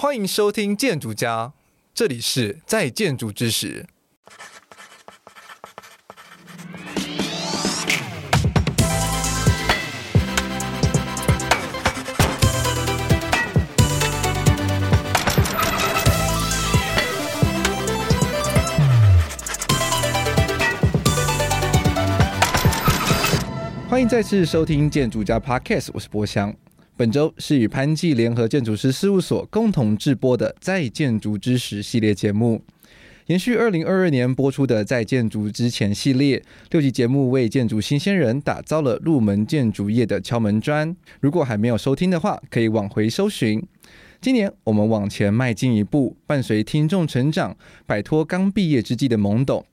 [0.00, 1.52] 欢迎收听建筑家，
[1.92, 3.84] 这里是在建筑之时。
[23.88, 26.54] 欢迎再次收听建筑家 Podcast，我是波香。
[26.98, 32.60] 本周是与潘记联合建筑师事务所共同制播的《在建筑之时》系列节目，
[33.26, 36.42] 延续二零二二年播出的《在建筑之前》系列
[36.72, 40.96] 六集节目，为建筑新鲜人打造了入门建筑业的敲门砖。
[41.20, 43.64] 如果还没有收听的话，可以往回搜寻。
[44.20, 49.64] 今年我们往前迈进一步，伴随听众成长，摆脱刚毕业之际的懵懂。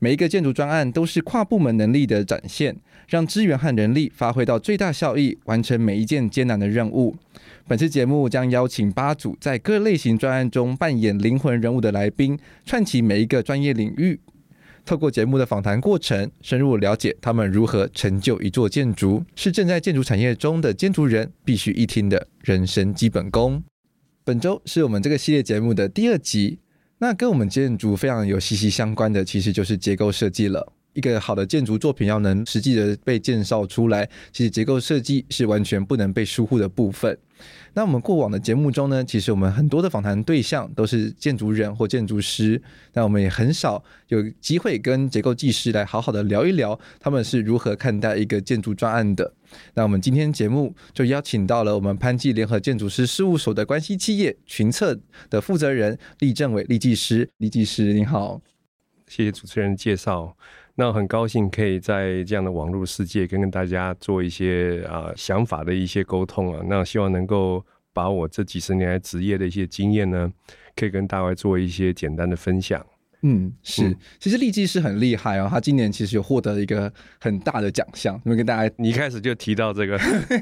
[0.00, 2.76] 每一个建筑专案都是跨部门能力的展现。
[3.06, 7.16] 让资源和人力发挥到最大效益，完成每一件艰难的任务。
[7.68, 14.20] 本次节目将邀请八组在各类型专案中扮演灵魂人物的来宾，串起每一个专业领域。
[14.84, 23.60] 透过节目的访谈过程，深入了解他们如何成就一座建筑，是正在建筑产业中的建筑人必须一听的人生基本功。
[24.22, 26.60] 本周是我们这个系列节目的第二集，
[26.98, 30.72] 那跟我们建筑非常有息息相关的，其实就是结构设计了。
[30.96, 37.16] 一个好的建筑作品要能实际的被介绍出来，其实结构设计是完全不能被疏忽的部分。
[37.74, 42.60] 那我们过往的节目中呢，其实我们很多的访谈对象都是建筑人或建筑师，
[42.94, 49.34] 那我们也很少有机会跟结构技师来好好的聊一聊他们是如何看待一个建筑专案的。
[49.74, 58.40] 那我们今天节目就邀请到了我们潘记联合建筑师事务所的关系企业群策的负责人厉正伟厉技师，厉技师您好，
[59.06, 60.34] 谢谢主持人介绍。
[60.78, 67.64] 那很高兴可以在这样的网络世界跟跟大家做一些啊、想法的一些沟通啊，那希望能够
[67.94, 70.30] 把我这几十年来职业的一些经验呢，
[70.74, 72.84] 可以跟大家做一些简单的分享。
[73.28, 79.98] 嗯，是，嗯、其实厉技师很厉害哦，他今年其实有获得一个很大的奖项，那么跟大家，你一开始就提到这个，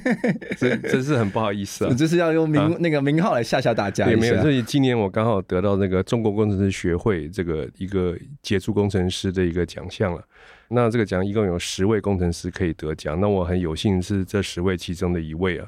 [0.59, 4.07] 真真是很不好意思啊， 就是要用名、啊、那个名号来吓吓大家。
[4.11, 10.23] 也没有，所以今年我刚好得到那个中国工程师学会这个一个杰出工程师的一个奖项了。
[10.69, 15.67] 那这个奖一共有十位工程师可以得奖，那我很有幸是这十位其中的一位啊。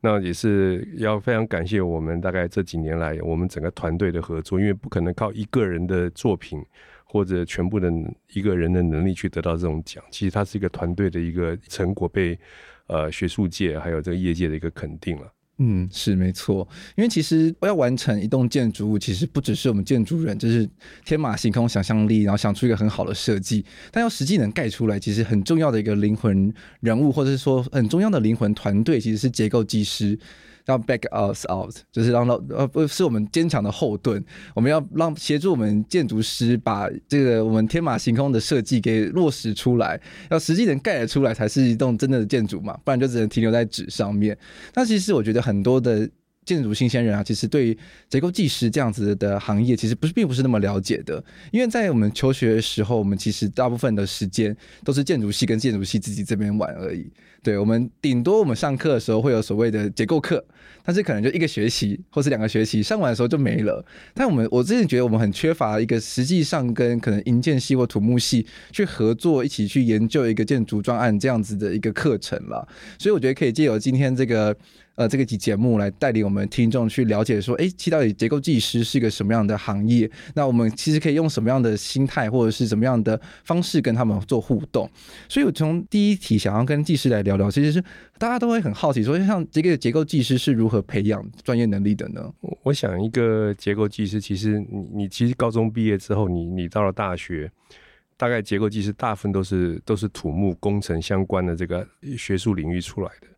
[0.00, 6.64] 那也是要非常感谢我们大概这几年来我们整个团队的合作，因为不可能靠一个人的作品
[7.04, 7.92] 或者全部的
[8.32, 10.02] 一个人的能力去得到这种奖。
[10.10, 12.38] 其实它是一个团队的一个成果，被
[12.86, 15.30] 呃学术界还有这个业界的一个肯定了。
[15.62, 16.66] 嗯，是没错，
[16.96, 20.66] 因为其实要完成一栋建筑物，其实不只是我们建筑人，就是
[21.04, 23.62] 天马行空想象力，然后想出一个很好的设计，
[23.92, 26.50] 但要实际能盖出来，其实很重要的一个灵魂
[26.80, 30.18] 人物，或者是说很重要的灵魂团队，其实是结构技师。
[30.70, 44.36] 要 back us out，就是让到呃不是我们坚强的后盾，我们要让协助我们建筑师把这个我们天马行空的设计给落实出来，要实际能盖得出来才是一栋真的的建筑嘛，不然就只能停留在纸上面。
[44.74, 46.08] 那其实我觉得很多的。
[46.46, 47.78] 建筑新鲜人啊，其实对于
[48.08, 51.22] 结构技师这样子的行业，其实不是并不是那么了解的。
[51.52, 57.08] 因为在我们求学的时候，我们其实大部分的时间都是建筑系跟建筑系自己这边玩而已。
[57.42, 60.44] 对，我们顶多我们上课的时候会有所谓的结构课，
[60.84, 63.84] 但是可能就一个学期或是两个学期上完的时候就没了。
[64.12, 72.66] 但我们我之前觉得我们很缺乏一个实际上跟可能营建系或土木系去合作，一起去研究一个建筑专案这样子的一个课程了。
[72.98, 74.56] 所以我觉得可以借由今天这个。
[74.96, 80.10] 呃，这个集节目来带领我们听众去了解说，哎，其到底结构技师是一个什么样的行业？
[80.34, 84.90] 那我们其实可以用什么样的心态，或者是怎么样的方式跟他们做互动？
[85.26, 87.80] 所以我从第一题想要跟技师来聊聊聊，其实是
[88.18, 92.32] 大家都会很好奇，说像这个结构技师是如何培养专业能力的呢？
[92.64, 97.50] 我想，一个结构技师，其实你你其实高中毕业之后，你你到了大学，
[98.16, 101.86] 大概结构技师大部分都是都是土木工程相关的这个
[102.18, 103.28] 学术领域出来的。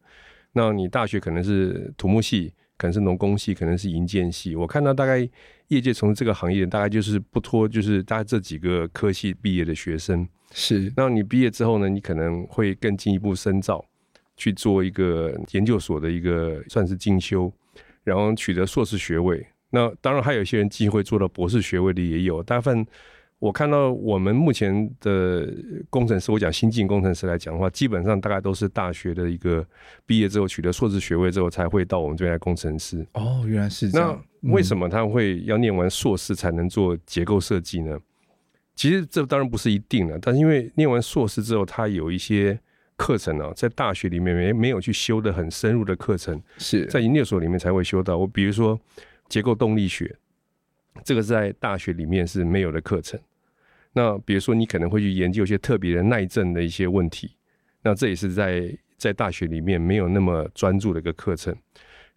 [0.53, 4.57] 那你大学可能是土木系，可能是农工系，可能是营建系。
[4.57, 5.29] 我看到大概
[5.75, 10.27] 业界从事这个行业，大概就是不脱就是大概这几个科系毕业的学生。
[10.53, 13.85] 是，那你毕业之后呢，你可能会更进一步深造，
[14.37, 17.53] 去做一个研究所的一个算是进修。
[18.05, 19.47] 然后取得硕士学位。
[19.71, 22.85] 那当然还有一些人机会做到博士学位的也有，大部分。
[23.39, 25.49] 我看到我们目前的
[25.89, 29.65] 工程师，我讲新进工程师来讲的话，基本上大概都是大学的一个
[30.05, 33.07] 毕业之后取得硕士学位之后才会到我们这边来工程师。
[33.15, 34.11] 哦，原来是这样。
[34.11, 37.99] 那为什么他会要念完硕士才能做结构设计呢？
[38.75, 42.59] 其实这当然不是一定的，但是因为念完硕士之后，他有一些
[42.97, 48.17] 课程啊，在大学里面没没有去修的很深入的课程，是在研究所里面才会修到。
[48.17, 48.79] 我比如说
[49.29, 50.17] 结构动力学，
[51.05, 53.21] 这个在大学里面是没有的课程。
[53.93, 57.37] 那比如说，你可能会去研究一些特别的耐震的一些问题，
[57.83, 61.55] 那这也是在在大学里面没有那么专注的一个课程。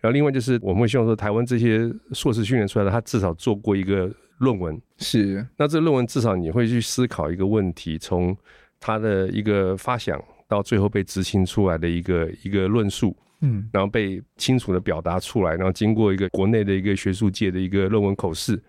[0.02, 4.80] 然后另外就是，我们会希望说，台湾这些硕士训练出来的，他至少做过一个论文。
[4.98, 5.46] 是。
[5.58, 8.36] 那这个论文至少你会去思考一个问题，从
[8.80, 18.62] 他的一个发想到最后被执行出来的一个一个论述，嗯，然后被清楚的表达出来，然后经过一个国内的一个学术界的一个论文口试。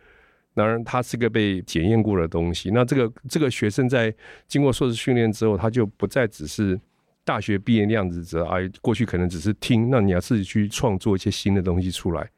[0.55, 2.71] 当然，它是个被检验过的东西。
[2.71, 4.15] 那这个这个学生在
[4.49, 6.81] 经过硕士训练之后，他就不再只是
[7.27, 12.31] 大学毕业那样子，只哎，过去可能只是听，那你要自己去创作一些新的东西出来。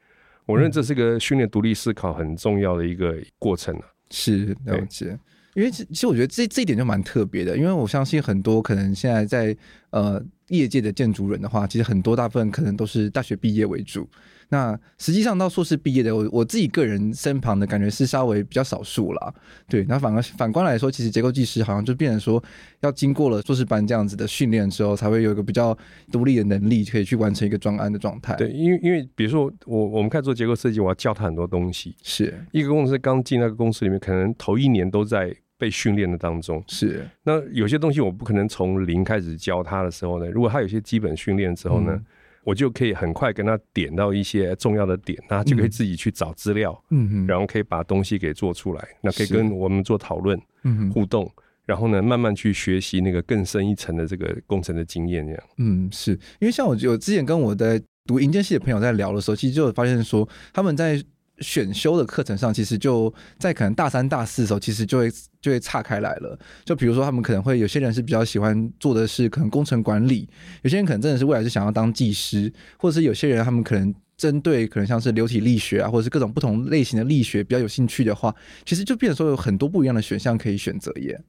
[0.47, 3.83] 我认为这是个训练独立思考很重要的一个过程啊。
[4.11, 5.19] 是了解，
[5.53, 9.55] 因为其实我觉得这这一点就蛮特别的，因为我相信很多可能现在在
[9.91, 14.09] 呃业界的建筑人的话，其实很多大部分可能都是大学毕业为主。
[14.51, 19.35] 那实际上到硕士毕业的，我我自己个人身旁的感觉是稍微比较少数啦。
[19.69, 22.43] 对，那反而反观来说，其实结构技师好像就变成说，
[22.81, 25.77] 要经过了硕士班这样子的训练之后，才会有一个比较
[26.11, 28.35] 独立的能力，可以去完成一个专案的状态。
[28.37, 31.95] 对，因为因为比如说我我们开始做结构设计，我要教他很多东西。
[32.03, 36.65] 是一个工程师刚进那个公司里面，可能头一年都在被训练的当中。
[36.69, 41.93] 是那有些东西我不可能从零开始教他的时候呢，如果他有些基本训练之后呢。
[41.93, 42.05] 嗯
[42.45, 51.31] 我就可以很快跟他点到一些重要的点，那他就可以自己去找资料，嗯，然后可以把东西给做出来，那可以跟我们做讨论，嗯，互动，
[51.67, 55.43] 然后呢，慢慢去学习那个更深一层的这个工程的经验，这样。
[55.59, 61.03] 嗯，是因为像我，我之前跟我的读银监系的朋友在聊的时候，其实就有发现说他们在。
[61.41, 66.39] 选修的课程上，其实就在可能大三、大四的时候，其实就会就会岔开来了。
[66.65, 70.29] 就比如说，他们可能会有些人是比较喜欢做的是可能工程管理，
[70.63, 81.21] 有些人可能真的是未来是想要当技师，或者是有些人他们可能针对可能像是流体力学啊，或者是各种不同类型的力学比较有兴趣的话，其实就变成说有很多不一样的选项可以选择耶。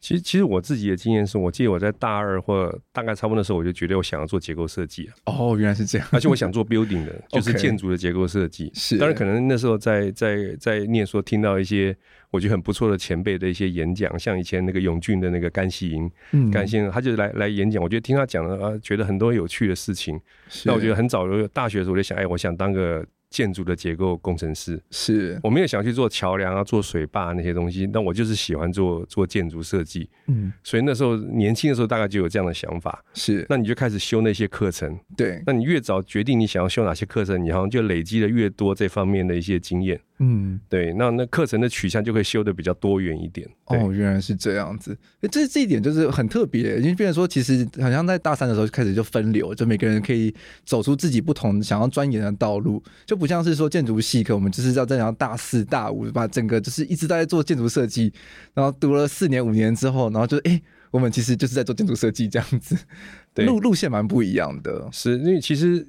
[0.00, 6.08] 其实，其实我自己的经验是，我记得我在大二或大概差不多的时候，我就觉得我想要做结构设计哦，原来是这样。
[6.10, 8.70] 而且我想做 building 的， 就是建筑的结构设计。
[8.74, 11.94] 是，当然可能那时候在在在念书，听到一些
[12.30, 17.82] 我觉得很不错的前辈的一些演讲，像以前那个永俊的那个甘希营，嗯，甘先生，他就来来演讲。
[17.82, 20.18] 我觉得听他讲的啊，觉得很多有趣的事情。
[20.64, 23.04] 那我觉得很早就大学的时候我就想，哎，我想当个。
[23.30, 30.10] 建筑的结构工程师，是我没有想去做桥梁啊，做水坝那些东西，但我就是喜欢做做建筑设计。
[30.26, 33.02] 嗯，所以那时候年轻的时候大概就有这样的想法。
[33.14, 34.98] 是，那你就开始修那些课程。
[35.16, 40.00] 对，那你越早决定你想要修哪些课程，你好像就累积了越多这方面的一些经验。
[40.22, 43.48] 嗯，对，那那课程的取向就会修的比较多元一点。
[43.66, 44.94] 哦，原来是这样子，
[45.30, 50.34] 这这一点就是很特别，因为变成说，其实好像在大三的时候就开始就分流，就每个人可以
[50.66, 58.10] 走出自己不同想要钻研的道路，就不像是说建筑系，可我们就是要在然后大四大五把整个就是一直在做建筑设计，
[58.54, 62.76] 然后读了四年五年之后，然后就哎、欸，我们其实就是在做建筑设计这样子，
[63.34, 64.88] 对，路路线蛮不一样的。
[64.90, 65.86] 是，因为其实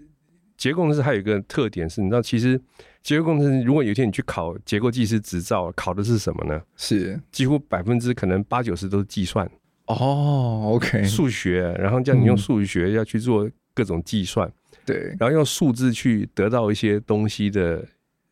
[0.57, 2.61] 结构工程师还有一个特点是，你知道其实。
[3.03, 6.61] 结构工程师，如果有一天你去考结构技师执照，考的是什么呢？
[6.77, 9.43] 是几乎百分之可能八九十都是计算
[9.88, 14.53] 哦，OK，数学，然后叫你用数学要去做各种计算，嗯、
[14.85, 17.77] 对，然后用数字去得到一些东西的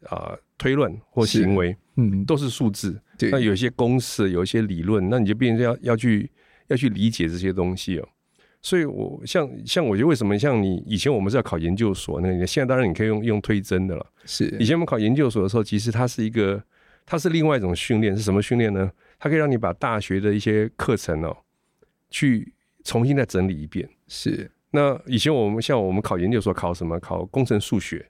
[0.04, 3.00] 啊、呃、推论或行为，嗯，都是数字。
[3.18, 6.30] 对，那有一些公式，有一些理论，那你就变成要要去
[6.68, 8.08] 要去理解这些东西哦。
[8.62, 14.06] 所以我，我像像我觉得为什么像你以前我们是要考研究所，那现在当然你可以用用推甄的了。
[14.26, 16.62] 是，以前我们考研究所的时候，其实它是一个，
[17.06, 18.92] 它是另外一种训练，是什么训练呢？
[19.18, 21.36] 它可以让你把大学的一些课程哦，
[22.10, 22.54] 去
[22.84, 23.88] 重新再整理一遍。
[24.08, 27.00] 是，那以前我们像我们考研究所考什么？
[27.00, 28.10] 考工程数学，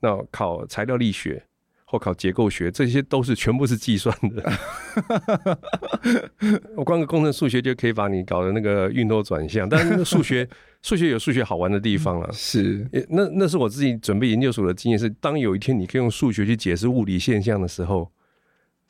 [0.00, 1.44] 那考材料力学。
[1.90, 5.58] 或考结构学，这些都是全部是计算的。
[6.76, 10.46] 我光个工程数学就可以把你搞的那个晕头转向，但是数学
[10.82, 12.28] 数学有数学好玩的地方啊。
[12.30, 18.12] 是，那那是我自己准备研究所的经验是，当有一天你可以用数学去解释物理现象的时候，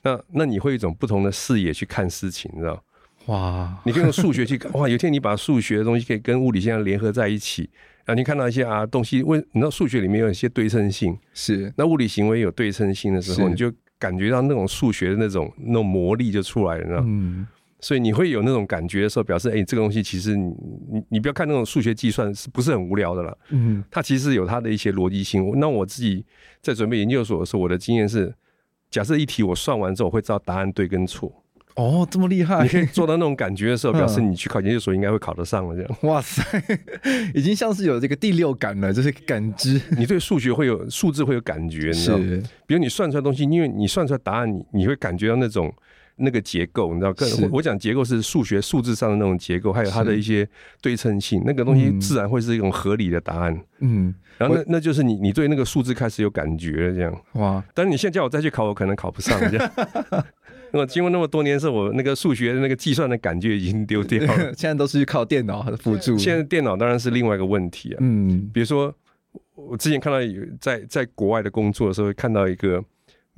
[0.02, 2.83] 那那你会有一种不同的视野去看事情，你知道？
[3.28, 7.70] 哇，你可以用数学去看， 哇，有一天你把数学的东西可以跟物理现象联合在一起。
[8.04, 17.02] 然后，你看到一些啊东西，为你知道数学里面有一些对称性，是那物理行为有对称性的时候，你就感觉到那种数学的那种那种魔力就出来了，你知道？
[17.06, 17.47] 嗯。
[17.80, 20.52] 所以你会有那种感觉的时候，表示哎、欸，这个东西其实你
[20.90, 25.49] 你你不要看那种数学计算是不是很无聊的了，嗯，它其实有它的一些逻辑性。
[25.61, 26.25] 那我自己
[26.61, 28.35] 在准备研究所的时候，我的经验是，
[28.90, 31.32] 假设一题我算完之后，我会知道答案对跟错。
[31.78, 32.62] 哦，这么厉害！
[32.64, 35.76] 你可以做到那种感觉的时候， 表示你去考研究所应该会考得上了。
[35.76, 36.42] 这样，哇塞，
[37.32, 39.80] 已经像是有这个第六感了，就是感知。
[39.97, 42.42] 你对数学会有数字会有感觉，你知道吗？
[42.66, 45.73] 比如你算出来的东西，因为你算出来答案，你你会感觉到那种。
[46.20, 50.44] 那个结构，你知道，更我讲结构是数学数字上的那种结构，还有它的一些
[50.82, 53.56] 对称性，那个东西自然会是一种合理的答案。
[53.78, 57.62] 嗯，然后那那就是你你对那个数字开始有感觉了，这样哇。
[57.73, 59.38] 但是你现在叫我再去考，我可能考不上。
[59.49, 59.73] 这样，
[60.72, 64.52] 那么经过那么多年之后，我那个数学的那个计算的感觉已经丢掉了。
[64.56, 66.16] 现在都是靠电脑的辅助。
[66.18, 67.98] 现在电脑当然是另外一个问题啊。
[68.00, 68.94] 嗯，比如说
[69.54, 72.84] 我之前看到有在在国外的工作的时候，看到一个。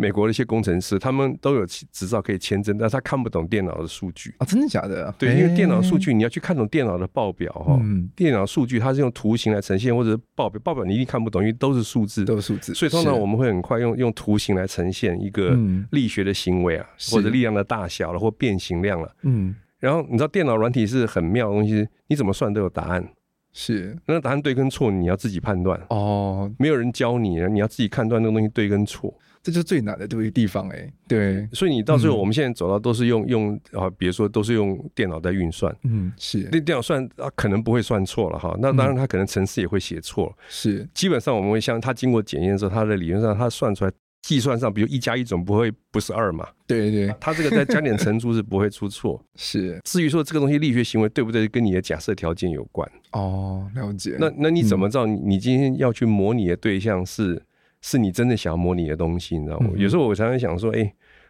[0.00, 4.34] 美国的一些工程师，他们都有执照可以签证，但是他看不懂电脑的数据。
[4.38, 5.14] 啊，真的假的？
[5.18, 15.54] 对，因为电脑数据你要去看懂电脑的报表哈，嗯、电脑数据它是用图形来呈现，或者是报表，报表你一定看不懂，因为都是数字，都是数字，所以通常我们会很快用用图形来呈现一个
[15.90, 23.06] 力学的行为啊，嗯、或者力量的大小了，或变形量了，嗯，然后你知道电脑软体是很妙的东西，你怎么算都有答案，
[23.52, 25.78] 是，那个答案对跟错你要自己判断。
[25.88, 29.12] 哦，没有人教你，你要自己判断那个东西对跟错。
[29.42, 49.80] 这就是最难的这个地方哎、欸，对，所以你到最后，我们现在走到都是用、嗯、用啊，比如说都是用电脑在运算，嗯，是，那电脑算啊，可能不会算错了哈，那当然它可能程式也会写错，是，基本上我们会像它经过检验之后，它的理论上它算出来计算上，比如一加一总不会不是二嘛，对对，它这个再加点乘除是不会出错，是。
[49.84, 54.18] 至于说这个东西力学行为对不对，跟你的假设条件有关哦，了解。
[54.20, 57.42] 那那你怎么知道你你今天要去模拟的对象是？
[57.80, 59.70] 是你真的想要模拟的东西，你知道吗？
[59.76, 60.84] 有时候我常常想说，哎，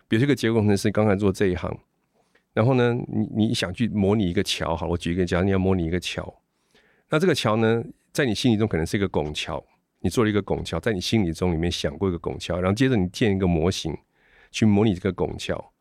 [0.08, 1.74] 比如这个结构工程师刚才做这一行，
[2.52, 6.42] 然后呢，你你想去模拟一个桥，好，我举一个，假如你要模拟一个桥，
[7.08, 9.64] 那这个桥呢，在你心里中可能是一个拱桥，
[10.00, 13.96] 你做了一个拱桥，在你心里中里面想过一个拱桥，然后接着你建一个模型
[14.50, 15.72] 去模拟这个拱桥，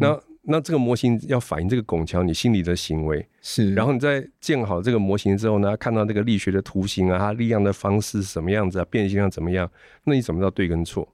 [0.00, 0.20] 那。
[0.48, 9.70] 那这个模型要反映这个拱桥你心里的行为是，然后你在建好这个模型之后呢，看到那个力学的图形啊，它力量的方式是什么样子啊，变形量怎么样？
[10.04, 11.06] 那你怎么知道对跟错？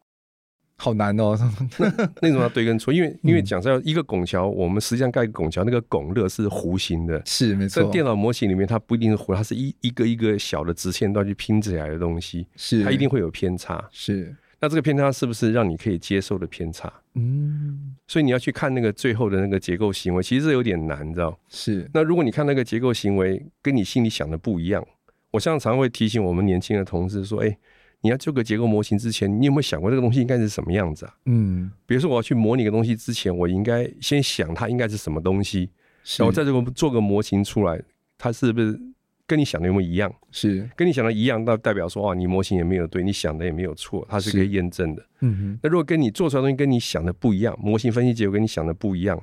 [0.77, 1.39] 好难哦。
[1.79, 1.87] 那
[2.21, 2.93] 那怎么知道对跟错？
[2.93, 7.83] 因为因为讲实一个拱桥，我们实际上盖拱桥，那个拱乐是弧形的，是没错。
[7.83, 14.35] 在电脑模型里面，它不一定是弧，它是一一个一个小的直线段去拼起来的东西，是它一定会有偏差，是。
[14.63, 16.91] 那这个偏差是不是让你可以接受的偏差？
[17.15, 21.37] 嗯，所以你要去看那个最后的那个结构行为，其实是有点难，你知道？
[21.49, 21.91] 是。
[21.93, 24.87] 那如果你看那个结构行为跟你心里想的不一样，
[25.33, 27.59] 我常常会提醒我们年轻的同事说：“哎，
[28.03, 35.71] 你要做个结构模型之前，你有没有想过这个东西应该是什么样子啊？”嗯，比如说我要去模拟一个东西之前，我应该先想它应该是什么东西，
[36.19, 37.83] 然后在这个做个模型出来，
[38.17, 38.81] 它是不是？
[39.27, 40.13] 跟你想的有没有一样？
[40.31, 45.03] 是跟你想的一样，那代表说啊，你模型也没有对，你想的也没有错，它是可以验证的。
[45.21, 45.59] 嗯哼。
[45.63, 49.23] 那如果跟你做出来的东西跟你想的不一样，模型分析结果跟你想的不一样，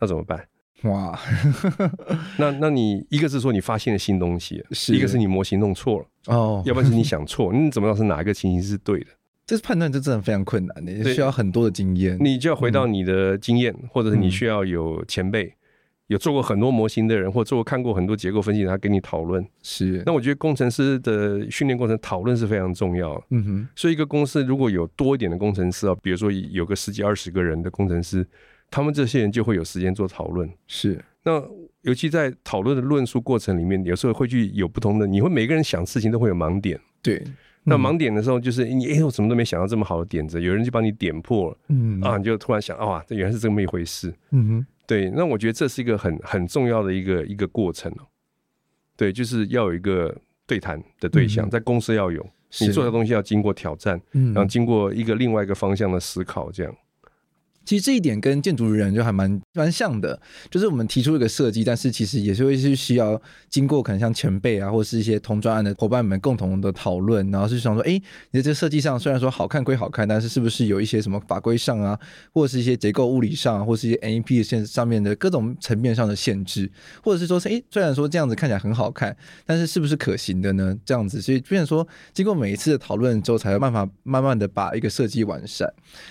[0.00, 0.46] 那怎么办？
[0.84, 1.18] 哇，
[2.38, 9.06] 那那你一个是说你发现了新东西，是一个是你模型弄错了哦，要不然是你想错，你怎么知道是哪一个情形是对的？
[9.44, 12.16] 这是判断，这真的非常困难的，也需要很多的经验。
[12.20, 15.52] 你就要回到你的经验，嗯、或者是你需要有前辈。
[16.10, 19.46] 有做过很多模型的人，或做过看过很多结构分析，他跟你讨论。
[19.62, 23.14] 是，那我觉得工程师的训练过程讨论是非常重要。
[23.30, 28.26] 嗯哼，所以一个公司如果有多一点的工程师啊，比如说有个十几二十个人的工程师，
[28.72, 30.50] 他们这些人就会有时间做讨论。
[30.66, 31.40] 是，那
[31.82, 36.76] 尤其在讨论的论述过程里面，有时候会去有不同的，你会每个人想事情都会有盲点。
[37.00, 41.58] 对，嗯、那盲点的时候就是你哎，我怎么都没想到这么好的点子，有人就帮你点破了。
[41.68, 44.12] 嗯啊，你就突然想，哇，这原来是这么一回事。
[44.32, 44.66] 嗯哼。
[44.90, 48.02] 对，那我觉得这是一个很很重要的一个一个过程哦。
[48.96, 50.12] 对，就是要有一个
[50.48, 52.28] 对谈的对象，在公司要有，
[52.60, 56.76] 你做的东西要经过挑战，然后经过一个另外一个方向的思考，这样。
[57.64, 71.98] 其实这一点跟建筑人就还蛮蛮像的，就是我们提出一个设计，但是其实也是会是需要经过可能像前辈啊，或是一些同专案的伙伴们共同的讨论，然后是想说，哎，你的这个设计上虽然说好看归好看，但是是不是有一些什么法规上啊，
[72.32, 76.68] 或者是一些结构物理上，或是一些 MEP 的线上面的各种层面上的限制，
[77.02, 79.14] 或者是说，哎，虽然说这样子看起来很好看，
[79.44, 80.74] 但是是不是可行的呢？
[80.84, 85.70] 这样子，所以变成说，经过每一次的讨论之后，才有办法慢慢的把一个设计完善。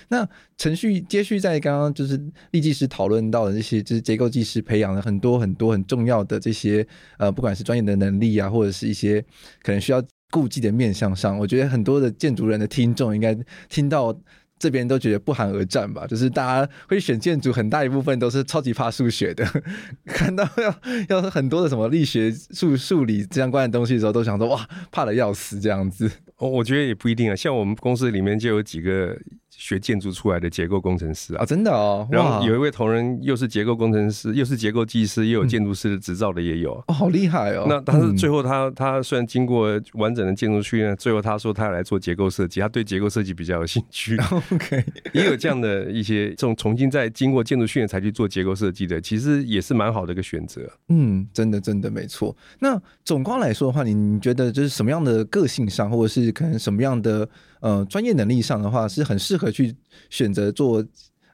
[0.10, 1.39] 那程序接续。
[1.40, 2.20] 在刚刚就是
[2.52, 6.86] 立技师讨论到的这些，就是结构技师培养了很多很多很重要的这些
[7.18, 9.24] 呃，不管是专业的能力啊，或者是一些
[9.62, 13.38] 可能需要顾忌的面向上，我觉得很多的建筑人的听众应该
[13.70, 14.20] 听到。
[14.62, 19.48] 这边都觉得不寒而战吧， 就是大家会选建筑，很大一部分都是超级怕数学的，
[20.06, 20.76] 看到要
[21.08, 26.12] 要很多的什么力学、数数理相关的东西的时候，都想说哇，怕得要死这样子。
[26.40, 29.18] 哦，我觉得也不一定啊，像我们公司里面就有几个。
[29.60, 32.08] 学建筑出来的结构工程师啊，哦，真的哦。
[32.10, 36.82] 然后有一位同仁又是结构工程师，又是结构技师，又有建筑师的执照的也有。
[36.88, 37.66] 哦，好厉害哦。
[37.68, 44.18] 那但是最后他、嗯、他虽然经过完整的建筑训练，最后他说他要来做结构设计，他对结构设计比较有兴趣。
[44.54, 50.62] OK， 也有这样的一些这种重新再经过建筑训练才去做结构设计的，其实也是蛮好的一个选择。
[50.88, 52.34] 嗯，真的真的没错。
[52.60, 57.28] 那总括来说的话，你觉得就是什么样的个性上，或者是可能什么样的？
[57.60, 59.76] 呃，专业能力上的话，是很适合去
[60.10, 60.86] 选择做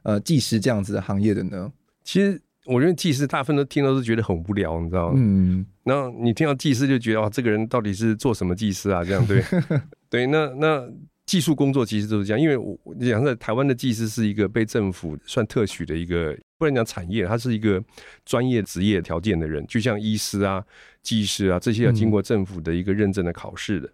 [0.02, 1.72] 呃技师这样子的行业的呢。
[2.04, 5.14] 其实我认为技师大部分都听到都觉得很无聊，你知道吗？
[5.16, 5.64] 嗯。
[5.84, 9.04] 然后你听到技师就觉得哦，这个人到底是做什么技师啊？
[9.04, 9.42] 这样对
[10.10, 10.26] 对。
[10.26, 10.88] 那那
[11.26, 17.82] 技术工作其实都是这样，因为我讲在台湾的技师是一个被政府算特许的一个，不能讲产业，它是一个
[18.24, 20.64] 专业职业条件的人，就像医师啊、
[21.02, 23.86] 技师啊这些要经过政府的一个认证的考试的。
[23.88, 23.92] 嗯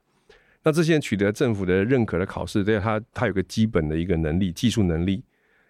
[0.65, 5.21] 那这些人取得政府的认可的考试，对他他有个基本的一个能力、技术能力，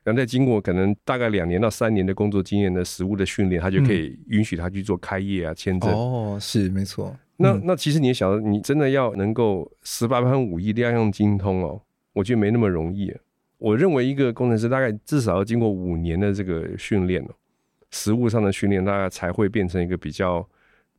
[0.05, 5.91] 然后再经过可能大概两年到三年的工作经验的实务的训练，他就可以允许他去做开业啊、签证。
[5.91, 7.17] 哦，是没错。
[7.39, 11.81] 那那其实你也晓得，你真的要能够十八般武艺样样精通哦，
[12.13, 13.11] 我觉得没那么容易。
[13.57, 17.31] 我认为一个工程师大概至少要经过五年的这个训练哦，
[17.91, 20.47] 实务上的训练，大概才会变成一个比较。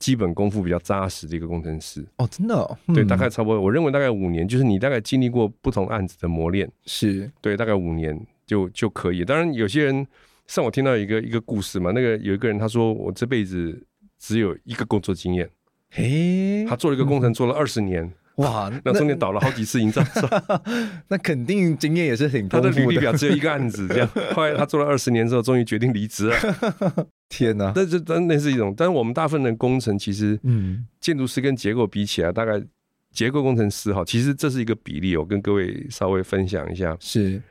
[0.03, 2.05] 基本功夫比较扎实的一个工程师。
[2.17, 7.31] 哦，真的、哦嗯，对，大概差不多，我认为大概五年，就是你大概经历过不同案子的磨练，是。
[7.39, 8.13] 对，大概五年
[8.45, 9.23] 就就可以。
[9.23, 10.05] 当然，有些人
[10.45, 13.81] 像我听到一个一个故事嘛，那个有一个人他说，我这辈子
[14.19, 15.49] 只有一个工作经验，
[15.89, 18.03] 嘿，他做了一个工程做了二十年。
[18.03, 20.03] 嗯哇，那中间倒了好几次营造，
[21.07, 22.71] 那肯定经验也是挺丰富的。
[22.71, 24.09] 他的履历表只有一个案子，这样。
[24.33, 27.07] 后来他做了二十年之后，终于决定离职了。
[27.29, 27.71] 天哪！
[27.75, 32.59] 但是真那是一种，但是我们大部分的工程其实，嗯，建筑师跟结构比起来，大概
[33.11, 35.15] 结构工程师哈，其实这是一个比例。
[35.15, 37.41] 我跟各位稍微分享一下，是，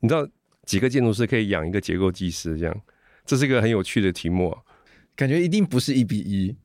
[0.00, 0.26] 你知道
[0.64, 2.56] 几个建筑师可以养一个结构技师？
[2.56, 2.80] 这样，
[3.26, 4.56] 这是一个很有趣的题目。
[5.14, 6.56] 感觉一定不是一比一，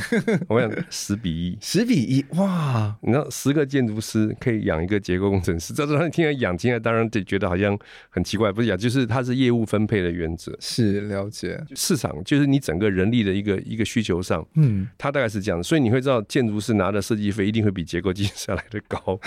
[0.48, 2.96] 我想十比一，十比一，哇！
[3.02, 7.76] 你知道十个建筑师可以养一个结构工程师，这让你听来养进来，当然得觉得好像
[8.10, 11.60] 很奇怪，不是讲，就是它是业务分配的原则，是了解。
[11.74, 19.18] 市场，就是你整个人力的一个一个需求上，嗯，它大概是这样，所以你会知道建筑师拿的设计费一定会比结构技师要来的高，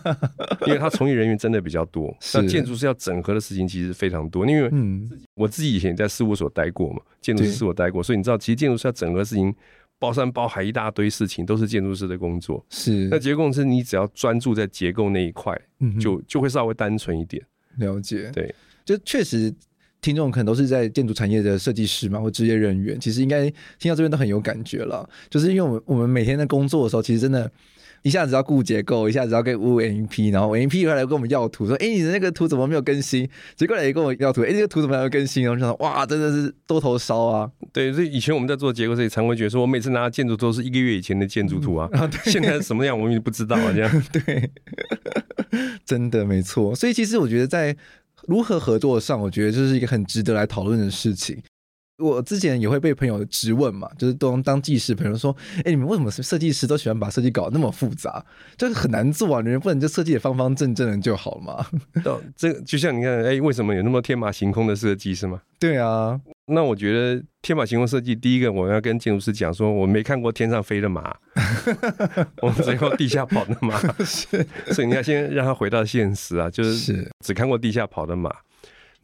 [0.66, 8.14] 因为他从业人员真的比较多，那建筑师要整合的事情其实非常多，因为嗯，我自己以前在事务所待过嘛，建筑师事务所待过，所以。
[8.14, 9.54] 你知道，其实建筑师要整合事情，
[9.98, 12.64] 包山包海一大堆事情，都是建筑师的工作。
[12.70, 17.42] 是，那结构工程师，你只要专注在结构那一块，嗯，就就会稍微单纯一点。
[17.78, 18.54] 了解，对，
[18.84, 19.54] 就确实，
[20.00, 25.08] 听众可能都是在建筑产业的设计师嘛，或职业人员，其实应该听到这边都很有感觉了。
[25.30, 27.50] 就是因为我们我们每天在工作的时候，其实真的。
[28.04, 35.42] 一下子要顾结构，一下子要跟务 MEP，然后 MEP 又来跟我们要图，说：“哎、欸，你的那个图怎么没有更新？”结果来跟我要图，哎、欸，这个图怎么还没有更新？
[35.42, 44.50] 然后就想：“哇，真的是多头烧啊！”对，所以以前我们在做结构时，常会觉得说，我每次拿到建筑都是一个月以前的建筑图啊，嗯、啊现在是什么样我们也不知道啊，这样 对，
[45.86, 46.74] 真的没错。
[46.74, 47.74] 所以其实我觉得在
[48.28, 51.42] 如何合作上，我觉得这是一个很值得来讨论的事情。
[51.98, 58.24] 我之前也会被朋友质问嘛，就是当当技师，朋友说：“哎、欸，你们为什么设计师都喜欢把设计搞那么复杂？
[58.58, 59.40] 就是很难做啊！
[59.40, 61.64] 你们不能就设计的方方正正的就好嘛？”
[62.04, 65.40] 哦，这就像你看，哎、欸，为什么有那么天马行空的设计是吗？
[65.60, 71.14] 对啊，那我觉得天马行空设计，第一个我要跟建筑师讲说，我没看过天上飞的马，
[72.42, 78.34] 我们只看地下跑的马， 是，所以你要先让他回到现实啊，就是只看过地下跑的马。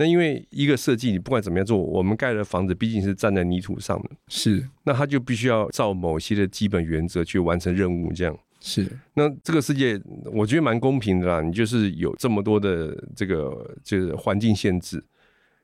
[0.00, 8.90] 那因为一个设计，你不管怎么样做，我们盖的房子毕竟是站在泥土上的，是，那他就必须要照某些的基本原则去完成任务，这样是。
[9.12, 10.00] 那这个世界
[10.32, 15.04] 我觉得蛮公平的啦，你就是有这么多的这个就是环境限制，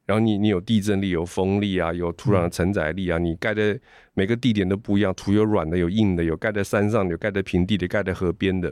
[0.05, 3.81] 然后你你有地震力、有风力啊，有土壤的承载力啊，你盖的
[4.13, 8.71] 每个地点都不一样，土有软的、有硬的，有盖在山上、有盖在平地的、盖在河边的，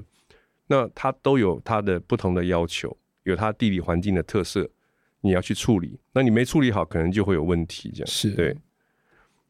[0.66, 4.68] 那它都有它的不同的要求，有它地理环境的特色。
[5.24, 7.90] 你要去处理，那你没处理好，可能就会有问题。
[7.94, 8.54] 这样是对，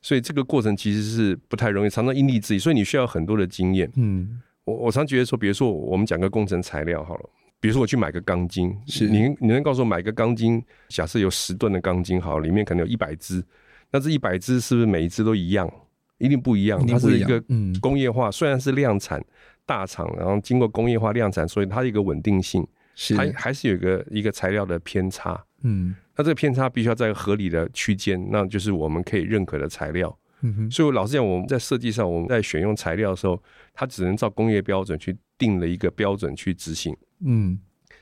[0.01, 3.91] 所以这个过程其实是不太容易，常常因地制宜，所以你需要很多的经验。
[3.97, 13.45] 嗯，我我常觉得说，比如说我们讲个工程材料好了，比如说我去买个钢筋，是你你能告诉我买个钢筋，假设有十吨的钢筋，好，里面可能有一百支，
[13.91, 15.71] 那这一百支是不是每一只都一样？
[16.19, 17.43] 一定不一样，它是一个
[17.81, 19.23] 工业化，虽然是量产
[19.67, 23.15] 大厂，然后经过工业化量产，所以它的一个稳定性，是。
[23.15, 37.59] 它还是有一个一个材料的偏差，嗯，那这个偏差必须要在合理的区间，那就是我们可以认可的材料，嗯哼，所以老实讲，我们在设计上，我们在选用材料的时候，它只能照工业标准去定了一个标准去执行，嗯，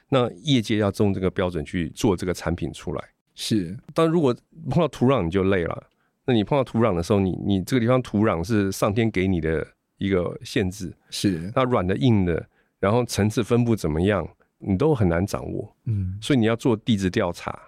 [0.09, 4.35] 那业界要中这个标准去做这个产品出来，是，但如果
[4.71, 5.89] 碰到土壤你就累了。
[6.25, 9.67] 那你碰到土壤的时候，你你这个地方土壤是上天给你的
[9.99, 11.51] 一个限制，是。
[11.53, 12.47] 那软的硬的，
[12.79, 14.25] 然后层次分布怎么样，
[14.63, 15.77] 你都很难掌握。
[15.85, 17.59] 嗯，所以你要做地质调查，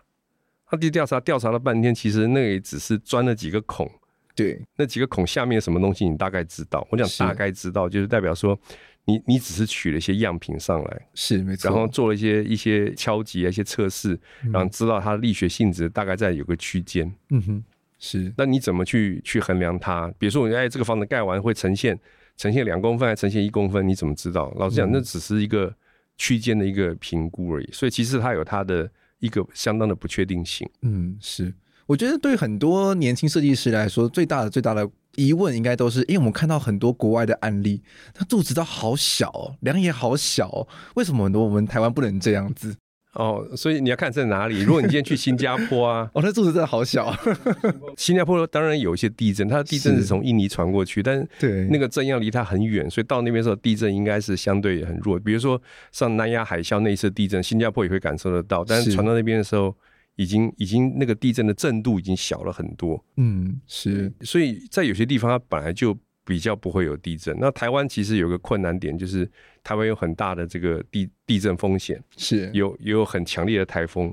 [0.71, 3.91] 那地质调查调查了半天，其实那也只是钻了几个孔。
[4.35, 6.87] 对，那几个孔下面什么东西，你大概知道。
[6.91, 8.59] 我讲大概知道，就是代表说
[9.05, 14.19] 你你只是取了一些样品上来，是没错，然后做了一些一些敲击啊，一些测试，
[14.53, 17.13] 然后知道它的力学性质大概在有个区间。
[17.31, 17.65] 嗯哼。
[17.97, 20.13] 是，那你怎么去去衡量它？
[20.19, 21.99] 比如说，我哎，这个房子盖完会呈现
[22.37, 23.87] 呈现两公分，还呈现一公分？
[23.87, 24.53] 你怎么知道？
[24.59, 25.75] 老实讲，那只是一个
[26.17, 27.71] 区间的一个评估而已。
[27.73, 30.69] 所以其实它有它的一个相当的不确定性。
[30.83, 31.53] 嗯，是。
[31.87, 37.83] 我觉得对很多年轻设计师来说，最大的最大的疑问应该都是，因为我们看到很多国外的案例，
[38.15, 42.75] 他肚子都好小，哦，量也好小，哦为什么很多我们台湾不能这样子？
[43.15, 44.63] 哦，所以你要看在哪里。
[44.63, 47.19] 如果你今天去新加坡啊， 哦，那柱子真的好小啊。
[47.97, 55.19] 新加坡当然有一些地震，它的地震是从印尼传过去，但是对那个震要离它很远，所以到那边的时候地震应该是相对很弱。
[55.19, 55.61] 比如说
[55.93, 59.75] 像南亚海啸那一次地震，新加坡也会感受得到，但是传到那边的时候，
[60.17, 63.03] 已经已经那个地震的震度已经小了很多。
[63.17, 64.13] 嗯，是。
[64.23, 67.37] 所以在有些地方它本来就比较不会有地震。
[67.39, 69.31] 那台湾其实有个困难点就是。
[69.67, 74.13] 台湾有很大的这个地地震风险，是有有很强烈的台风，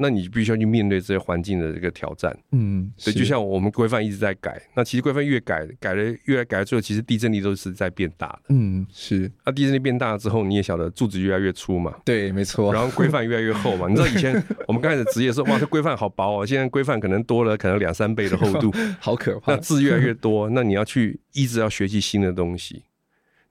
[0.00, 2.34] 那你必须要去面对这些环境的这个挑战。
[2.52, 8.40] 嗯，所以就像我们规范一直在改，那其实规范越改，改了越来改了之后，其实地震力都是在变大的。
[8.48, 9.30] 嗯，是。
[9.44, 11.94] 那地震力变大了之后，你也晓得柱子越来越粗嘛？
[12.04, 12.72] 对，没错。
[12.72, 13.86] 然后规范越来越厚嘛？
[13.90, 14.32] 你知道以前
[14.66, 19.52] 我们刚开始职业的时候，哇，这规范好薄哦，现在规范可能多了，可能两三倍的厚度， 好可怕。
[19.52, 22.84] 那字越来越多，那你要去一直要学习新的东西。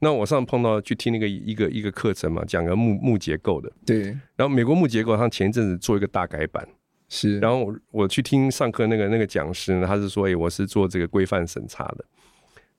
[0.01, 3.69] 那我上次碰到去听那个一个一个课程嘛，讲个木木结构的。
[3.85, 4.17] 对。
[4.35, 6.65] 然后美国木结构，他前一阵子做一个大改版。
[7.09, 7.37] 是。
[7.39, 12.05] 然后我我去听上课那个那个讲师呢，他是说，哎、欸，我是做这个规范审查的。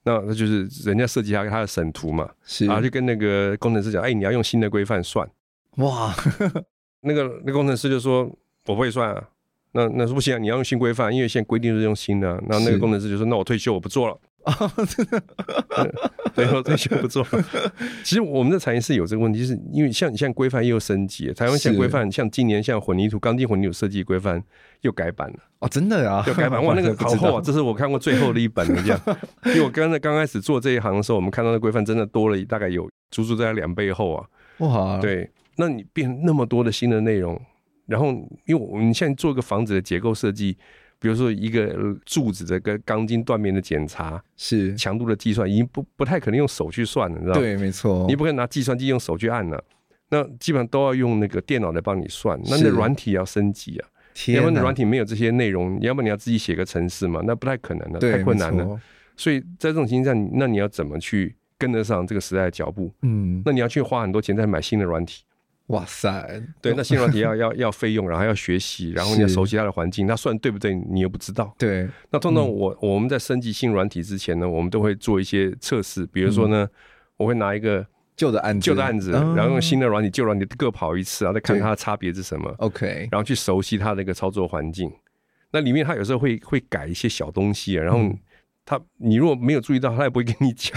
[0.03, 2.27] 那那就是人家设计他他的审图嘛。
[2.43, 2.65] 是。
[2.65, 5.29] 然后就跟那个工程师讲，哎、欸，你要用新的规范算。
[5.77, 6.11] 哇。
[7.01, 8.23] 那个那工程师就说，
[8.65, 9.29] 我不会算啊。
[9.73, 12.27] 那那说不行啊，你要用新规范，因为现在规定是用新的。
[12.49, 14.19] 然后那个工程师就说，那我退休，我不做了。
[14.43, 15.23] 啊，真的，
[16.33, 17.25] 对，我退休不做。
[18.03, 24.43] 其实我们的产业是有这个问题，就是因为像你像规范又升级，台湾现在规范像今年像混凝土、钢筋混凝土设计规范
[24.81, 25.37] 又改版了。
[25.59, 28.81] 哦，真的呀，又改版 哇，那个好厚啊，这是我看过最厚的一本了。
[28.81, 28.99] 这样，
[29.45, 34.25] 因为我刚才刚开始做这一行的时候，我们看到的规范真的多了大概有足足在两倍厚啊。
[34.59, 37.39] 哇，对，那你变那么多的新的内容，
[37.85, 38.07] 然后
[38.45, 40.57] 因为我们现在做一个房子的结构设计。
[41.01, 47.41] 比如说一个柱子的跟钢筋断面的检查，是强度的计算，已经不不太可能用手去算了，你知道吗？
[47.41, 49.61] 对，没错，你不可能拿计算机用手去按了，
[50.09, 53.89] 那基本上都要用那个电脑来帮你算，那你的软体要升级啊，
[54.27, 58.79] 要不然软体没有这些内容，要不然你要自己写个程式嘛，那不太可能的，太困难了。
[59.17, 62.93] 所以在这种情况下，那你要怎么去跟得上这个时代的脚步？
[63.01, 65.23] 嗯，那你要去花很多钱再买新的软体。
[65.71, 70.73] 哇塞，对，那新软体要要要费用，然后要学习，然后你要熟悉它的环境，那算对不对？
[70.73, 71.53] 你又不知道。
[71.57, 76.69] 对，那通常我、嗯、我们在升级新软体之前呢，我们都会做一些测试，比如说呢，嗯、
[77.17, 82.53] 我会拿一个旧的案子，旧的案子，然后用新的软体、旧软体各跑一次，然后再看它的差别是什么。
[82.57, 84.91] OK，然后去熟悉它的一个操作环境。
[85.51, 87.99] 那里面它有时候会会改一些小东西，然后。
[88.61, 90.71] 嗯他，你如果没有注意到，他也不会跟你讲。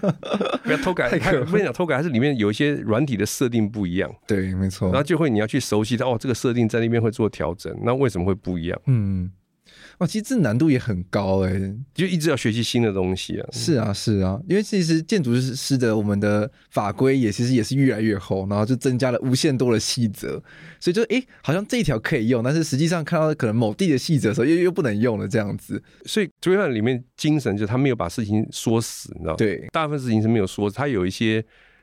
[0.64, 4.10] 不要偷改，他跟你讲偷改，还是里面有一些软体的设定不一样。
[4.26, 4.88] 对，没错。
[4.88, 8.80] 然后就会你要去熟悉它，哦，这个设定在那边会做调整，那为什么会不一样？
[8.86, 9.30] 嗯。
[9.98, 13.48] 哇，其实这难度也很高哎、欸，就一直要学习新的东西啊。
[13.50, 20.42] 是啊，是啊，因为其实建筑师的我们的法规也其实也是越来越厚，然后就增加了无限多的细则，
[20.78, 25.82] 所以就哎、欸，好像这一条可以用，但是实际上看到可能某地的细则的时候又又不能用了这样子。
[26.04, 29.36] 所以规范里面精神就是他没有把事情说死，你知道吗？
[29.38, 31.42] 对，大部分事情是没有说，他有一些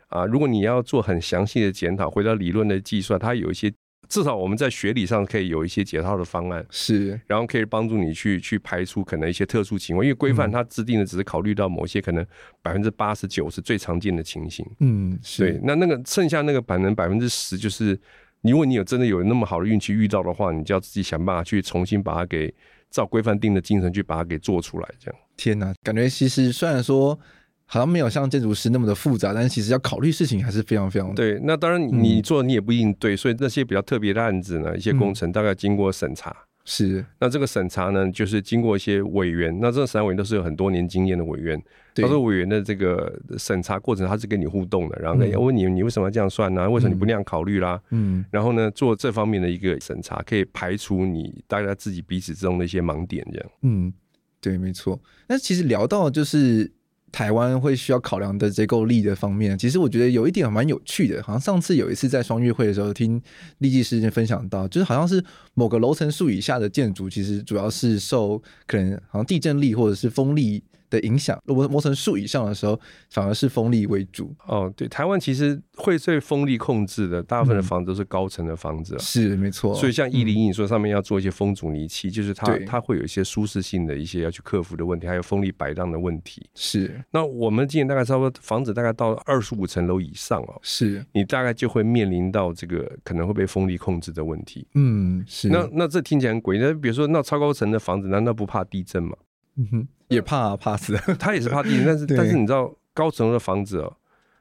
[0.09, 3.73] 啊，如果你要做很详细的检讨，回到理论的计算，它有一些。
[4.13, 12.23] 至少我们在学理上可以有一些解套的方案，是，然后可以帮助你去去排除可能一些特殊情况，因为规范它制定的只是考虑到某些可能
[12.61, 17.99] 百分之八十九是最常见的情形，嗯，是对，那那个剩下那个百能百分之十就是，
[18.41, 22.53] 如果你有真的有那么好的运气遇到的话，你就要自己想办法去重新把它给
[22.91, 25.19] 照规范定的精神去把它给做出来，这样。
[25.35, 27.19] 天哪，感觉其实虽然说。
[27.65, 31.39] 好像没有像建筑师那么的复杂，但是其实要考虑事情还是非常非常对。
[31.43, 36.35] 那当然，你做你也不一定对，嗯、所以那些比较特别的案子呢，一些工程大概经过审查。
[36.65, 37.03] 是。
[37.19, 41.59] 那这个审查呢，就是经过一些委员，那这个审查委员都是有很多年经验的委员。
[41.95, 42.03] 对。
[42.03, 46.69] 他说委员的这个审查过程，他是跟你互动的，然后要问你，你为什么要这样算呢、啊？
[46.69, 47.81] 为什么你不那样考虑啦？
[47.89, 48.23] 嗯。
[48.29, 53.49] 然后呢，做这方面的一个审查，可以排除你大家自己彼此之中的一些盲点，这样。
[53.63, 53.91] 嗯，
[54.39, 55.01] 对，没错。
[55.27, 56.71] 那其实聊到就是。
[57.13, 61.21] 台湾会需要考量的结构力的方面，其实我觉得有一点蛮有趣的。
[61.21, 63.21] 好像上次有一次在双月会的时候，听
[63.59, 65.23] 立技师分享到，就是好像是
[65.53, 70.63] 某个楼层数以下的建筑，其实主要是受可能好像地震力或者是风力。
[70.93, 72.79] 的影响，如果磨成树以上的时候，
[73.09, 74.33] 反而是风力为主。
[74.45, 79.73] 哦，对，台湾其实会对风力控制的，大部分的房子都是高层的房子，啊嗯，是没错。
[79.73, 86.47] 所以像一零一，你说上面要做一些风阻尼器，嗯，就是它它会有一些舒适性的一些要去克服的问题，还有风力摆荡的问题。
[86.53, 87.03] 是。
[87.11, 94.67] 那我们今年大概差不多房子大概到二十五层楼以上哦，是你大概就会面临到这个可能会被风力控制的问题。
[94.75, 95.49] 嗯，是。
[95.49, 99.15] 那那这听起来很诡异，那比如说那超高层的房子，难道不怕地震吗？
[99.55, 99.87] 嗯哼。
[100.13, 100.95] 也怕啊，怕死。
[101.19, 103.93] 他也是怕地震，但是但是你知道高层的房子哦，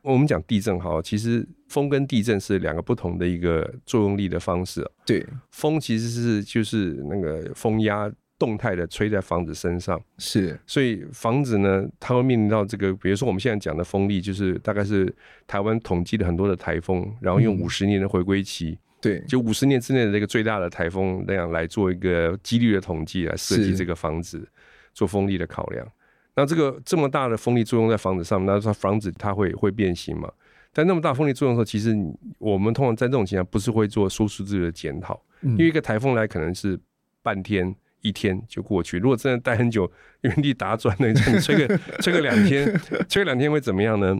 [0.02, 4.88] 我们讲地震哈，其实风跟地震是两个不同的一个作用力的方式。
[5.06, 15.14] 对，风其实是就是那个风压动态的吹在房子身上，是，所以房子呢，它会面临到这个，比如说我们现在讲的风力，就是大概是
[15.46, 24.44] 台湾统计的很多的台风，然后用五十年的回归期，对，就五十年之内的这个最大的台风那样来做一个几率的统计来设计这个房子。
[24.92, 25.86] 做风力的考量，
[26.34, 30.30] 那这个这么大的风力作用在房子上面，那它房子它会会变形嘛？
[30.72, 31.94] 但那么大风力作用的时候，其实
[32.38, 36.78] 我们通常在这种情况不是会做舒适度的检讨，因为一个台风来可能是
[37.22, 39.90] 半天一天就过去，如果真的待很久，
[40.22, 42.66] 原地打转那种， 吹个吹个两天，
[43.08, 44.18] 吹个两天会怎么样呢？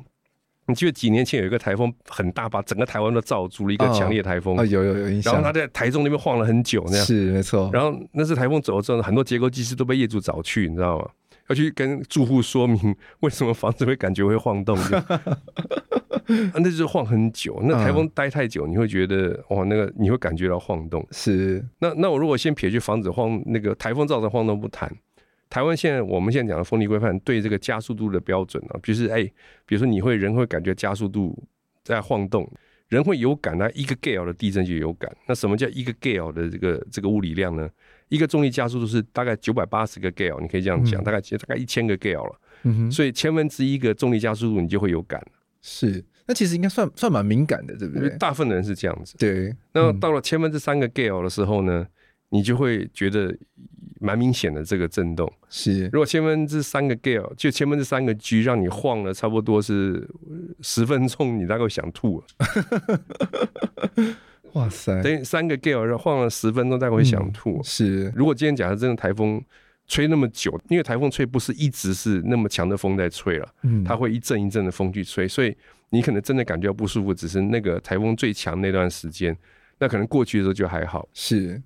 [0.67, 5.35] 你记得几年前有一个台风很大，把整个台湾都罩住了一个强烈台风啊，有有有印象。
[5.35, 7.69] 然后他在台中那边晃了很久，那样是没错。
[7.73, 11.09] 然后那次台风走了之后，很多结构技师都被业主找去，你知道吗？
[11.49, 14.79] 要去跟住户说明为什么房子会感觉会晃动。
[16.55, 21.05] 那就是晃很久，那台风待太久，你会觉得哇，那个你会感觉到晃动。
[21.11, 21.63] 是。
[21.81, 24.91] 那那我如果先撇去房子晃，那个台风造成晃动不谈。
[25.53, 29.23] 台湾现在我们现在讲的风力规范对这个加速度的标准啊，就是哎，
[29.67, 31.39] 比如说你会人会感觉加速度
[31.85, 32.51] 在晃动，
[32.89, 35.15] 人会有感，那一个 Gale 的地震就有感。
[35.27, 37.69] 那什么叫一个 Gale 的这个这个物理量呢？
[38.09, 42.41] 一个重力加速度是大概九百八十个 Gale，你可以这样讲，大概大概一千个 Gale 了。
[42.63, 45.23] 嗯哼，所以千分之一个重力加速度你就会有感。
[45.61, 48.09] 是，那其实应该算算蛮敏感的，对不对？
[48.17, 49.19] 大部分的人是这样子。
[49.19, 51.87] 对，那到了千分之三个 Gale 的时候呢，
[52.33, 53.33] 你就会觉得。
[54.05, 60.11] 蛮明显的这个震动是，如果千分之三个 Gale 就千分之三个 G 让你晃了差不多是
[60.61, 62.27] 十分钟，你大概会想吐了。
[64.55, 67.59] 哇塞，等于三个 Gale 让晃了十分钟，大概会想吐。
[67.59, 69.41] 嗯、是，如果今天假设真的台风
[69.87, 75.57] 吹那么久，因为台风吹不是一直是那么强的风在吹了，嗯，它会一阵一阵的风去吹，所以
[75.91, 79.37] 你可能真的感觉到不舒服，只是那个台风最强那段时间，
[79.79, 81.09] 那可能过去的时候就还好。
[81.15, 81.63] 是，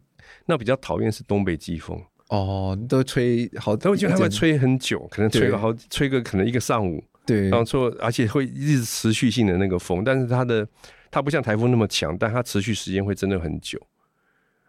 [0.47, 2.01] 那比较讨厌是东北季风。
[2.29, 10.67] 哦，都吹好，都觉得它会吹很久，可能吹个好，吹个可能一个上午，对，然后说，而且会一直持续性的那个风，但是它的
[11.09, 13.81] 它不像台风那么强，但它持续时间会真的很久，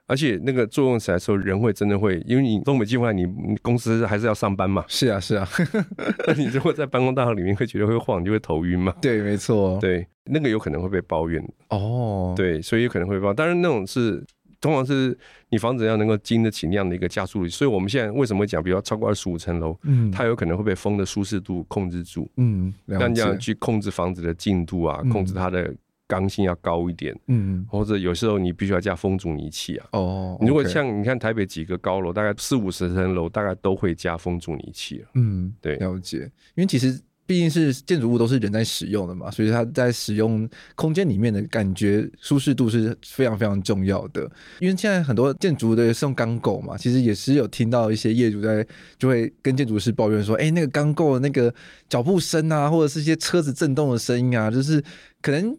[0.05, 5.49] 而且那个作用起来的时候，人会真的会，因为你东北季风，你你公司还是要上班嘛，是啊是啊，
[6.27, 11.43] 那你如果在办公大楼里面会觉得会晃，你就会头晕嘛， 对，没错，对，那个有可能会被抱怨。
[11.69, 14.23] 哦，对，所以有可能会抱，当然那种是。
[14.59, 15.17] 通常是
[15.49, 25.73] 你房子要能够经得起那样的一个加速力，所以我们现在为什么会讲，比如超过二十五层楼，嗯，它有可能会被风的舒适度控制住，嗯，那这样去控制房子的进度啊，控制它的
[26.07, 36.99] 刚性要高一点，嗯，或者有时候你必须要加风阻尼器啊，哦，如果像你看台北几个高楼，大概四五十层楼，大概都会加风阻尼器，嗯，对，了解，因为其实。
[37.27, 44.21] 毕竟是建筑物都是人在使用的嘛，所以它在使用空间里面的感觉舒适度是非常非常重要的。
[44.59, 48.65] 因为现在很多建筑的是用钢构嘛，其实也是有听到一些业主在
[48.97, 51.53] 就会跟建筑师抱怨说，哎，那个钢构的那个
[51.89, 54.81] 脚步声啊，或者是一些车子震动的声音啊，就是
[55.21, 55.53] 可能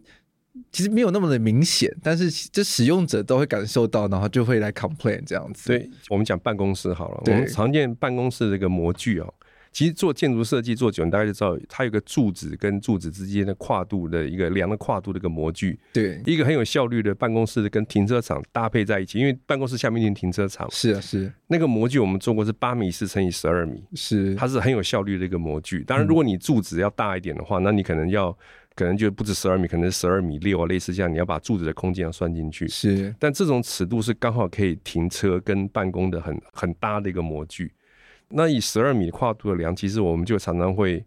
[0.71, 5.67] 其实没有那么的明显，但是这使用者都会感受到，然后就会来 complain 这样子。
[5.67, 9.31] 对，我们讲办公室好了，我们常见办公室这个模具哦。
[9.71, 15.79] 其实做建筑设计做久，你大概就知道，它有个柱子跟柱子之间的跨度的一个量的跨度的一个模具。
[15.93, 20.69] 对，一个很有效率的办公室跟停车场搭配在一起，因为办公室下面停停车场。
[20.71, 25.83] 是啊，是那个模具我们做过是八米四乘以十二米，是它是很有效率的一个模具。
[25.83, 28.35] 当然，如果你柱子要大一点的话，嗯、那你可能要
[28.75, 32.67] 可能就不止十二米，可能是十二米六啊，类似这样，你要把柱子的空间要算进去。
[32.67, 37.71] 是，但这种尺度是刚好可以停车跟办公的很很搭的一个模具。
[38.29, 41.03] 那以十二米跨度的量，其实我们就常常会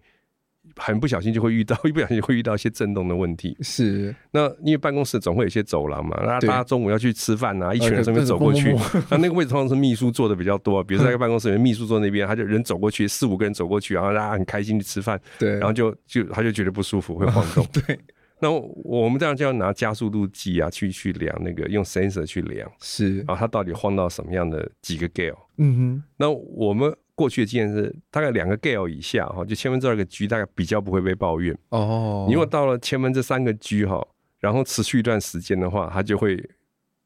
[0.77, 3.57] 很不小心就会遇到，一不小心会遇到一些震动的问题。
[3.61, 8.75] 是，那因为办公室总会有一些走廊嘛，那大家中午要去吃饭啊，一群人从那边走过去，
[9.11, 17.67] 那那个位置通常是秘书坐的比较多，比如说在办公室里面，秘书坐那边，他就人走过去，四五个人走过去，然后大家很开心去吃饭，对，然后就就他就觉得不舒服，会晃动。
[17.87, 17.99] 对，
[18.41, 25.37] 那我们这样就要拿加速度计啊，去去量那个用 sensor 去量，是，然后它到底晃到什么样的几个 gale？
[25.59, 26.95] 嗯哼，那我们。
[27.15, 32.25] 过去的经验是大概两个 gale 以下哈，就千分之二个 G，大概比较不会被抱怨哦。
[32.27, 34.03] 你如果到了千分之三个 G 哈，
[34.41, 36.43] 然后持续一段时间的话，它就会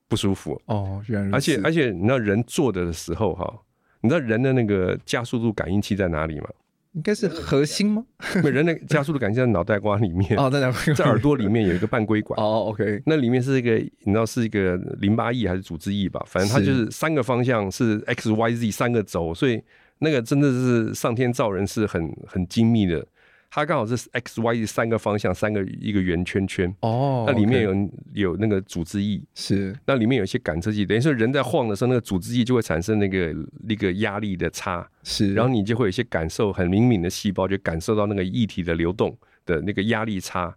[0.09, 1.03] 不舒服哦。
[1.09, 3.53] 原来而且而且你知道人坐的的时候哈，
[4.01, 6.49] 你知道人的那个加速度感应器在哪里吗？
[6.93, 8.07] 应该是核心吗？
[8.45, 10.73] 人的加速度感应器在脑袋瓜里面 哦，在哪？
[10.95, 12.71] 在耳朵里面有一个半规管哦。
[12.71, 16.25] OK，那里面是一个你知道是一个淋巴液还是组织液吧？
[16.27, 19.61] 反正它就是三个方向是 X Y Z 三个轴，所以。
[19.99, 23.07] 那个真的是上天造人是很很精密的，
[23.51, 26.75] 它刚好是 X Y 三个方向，三个一个圆圈圈。
[26.81, 29.23] 哦，那里面有.有那个组织液。
[29.35, 33.35] 是，那里面有一些感测器，等于说人在晃的时候，那个组织液就会产生那个
[33.67, 34.87] 那个压力的差。
[35.03, 40.55] 是，然后你就会有一些感受很灵敏的细胞就感受到那个液体的流动的那个压力差。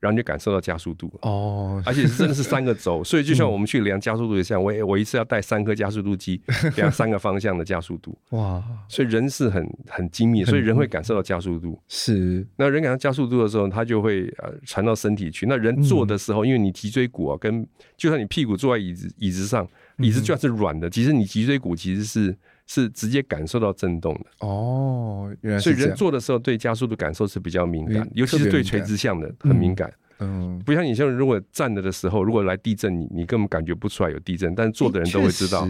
[0.00, 6.40] 然后你就感受到加速度哦，而且真的是三个轴， 所以就像我们去量加速度也像我我一次要带三颗加速度计，
[6.76, 12.46] 量三个方向的加速度 哇，所以人是很很精密，所以人会感受到加速度是。
[12.56, 15.44] 那人感到加速度的时候，他就会呃传到身体去。
[15.46, 22.34] 那人坐的时候，因为你脊椎骨啊，跟就算你屁股坐在椅子椅子上，椅子就算是软的，其实你脊椎骨其实是。
[22.72, 25.64] 是直接感受到震动的哦，原来是。
[25.64, 29.92] 所以人坐的时候对加速度感受是比较敏感，尤其是对垂直向的很敏感。
[30.20, 35.66] 嗯，不像你像如果站着的时候，如果来地震，你你根本感觉不出来有地震，但是坐的人都会知道，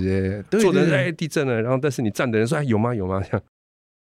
[0.60, 3.42] 坐的人哎地震了，然后但是你站的人说哎有吗有吗这样。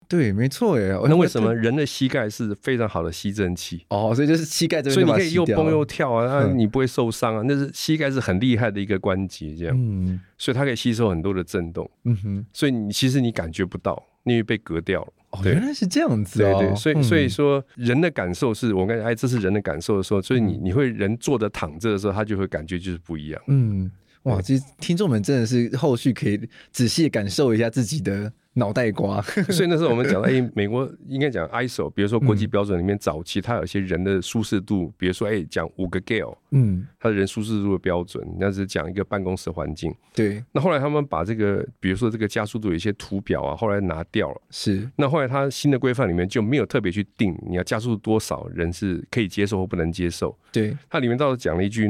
[0.07, 0.97] 对，没错耶。
[1.05, 3.85] 那为什么人的膝盖是非常好的吸震器？
[3.89, 7.43] 哦，所以就是膝盖这边，所以你可以又蹦又跳啊，那你不会受伤啊。
[7.45, 12.45] 那是膝盖是很厉害的一个关节，这样，嗯，所以它可以吸收很多的震动，嗯哼。
[12.53, 15.13] 所以你其实你感觉不到，因为被隔掉了。
[15.31, 16.73] 哦，原来是这样子，对对。
[16.75, 23.41] 所以所以说，人的感受是我感觉哎，这是人的感受的时候，所以你你会人坐着躺着的时候，他就会感觉就是不一样。
[23.47, 23.91] 嗯，
[24.23, 26.39] 哇，其实听众们真的是后续可以
[26.71, 28.31] 仔细感受一下自己的。
[28.57, 39.93] 脑袋瓜， 所以那时候我们讲到，哎、欸，美国应该讲 ISO，比如说国际标准里面早期它有些人的舒适度，比如说哎，讲五个 Gale，嗯，它的人舒适度的标准，那是讲一个办公室环境。
[40.13, 44.41] 对，那后来他们把这个，比如说这个加速度有一些图表啊，后来拿掉了。
[44.49, 50.35] 是，那后来它新的规范里面就没有特别去定你要加速度多少人是可以接受或不能接受。
[50.51, 51.87] 对，它里面倒是讲了一句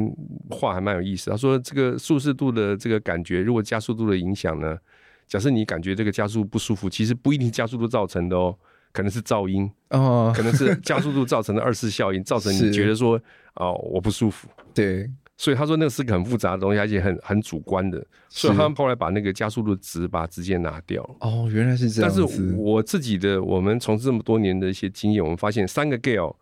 [0.49, 1.31] 话，还蛮有意思。
[1.31, 4.77] 他说这个舒适度的这个感觉，如果加速度的影响呢？
[5.27, 8.55] 假设你感觉这个加速度不舒服，其实不一定加速度造成的哦，
[8.93, 13.21] 可能是噪音哦，可能是加速度造成的二次效应，造成你觉得说
[13.55, 14.47] 哦我不舒服。
[14.73, 21.03] 对，所以他说那个是个很复杂的东西，而且很很主观的，所以他们后来把那个加速度值把它直接拿掉。
[21.19, 22.09] 哦，原来是这样。
[22.09, 22.23] 但是
[22.55, 26.33] 我自己的我们从事这么多年的一些经验，我们发现三个 Gale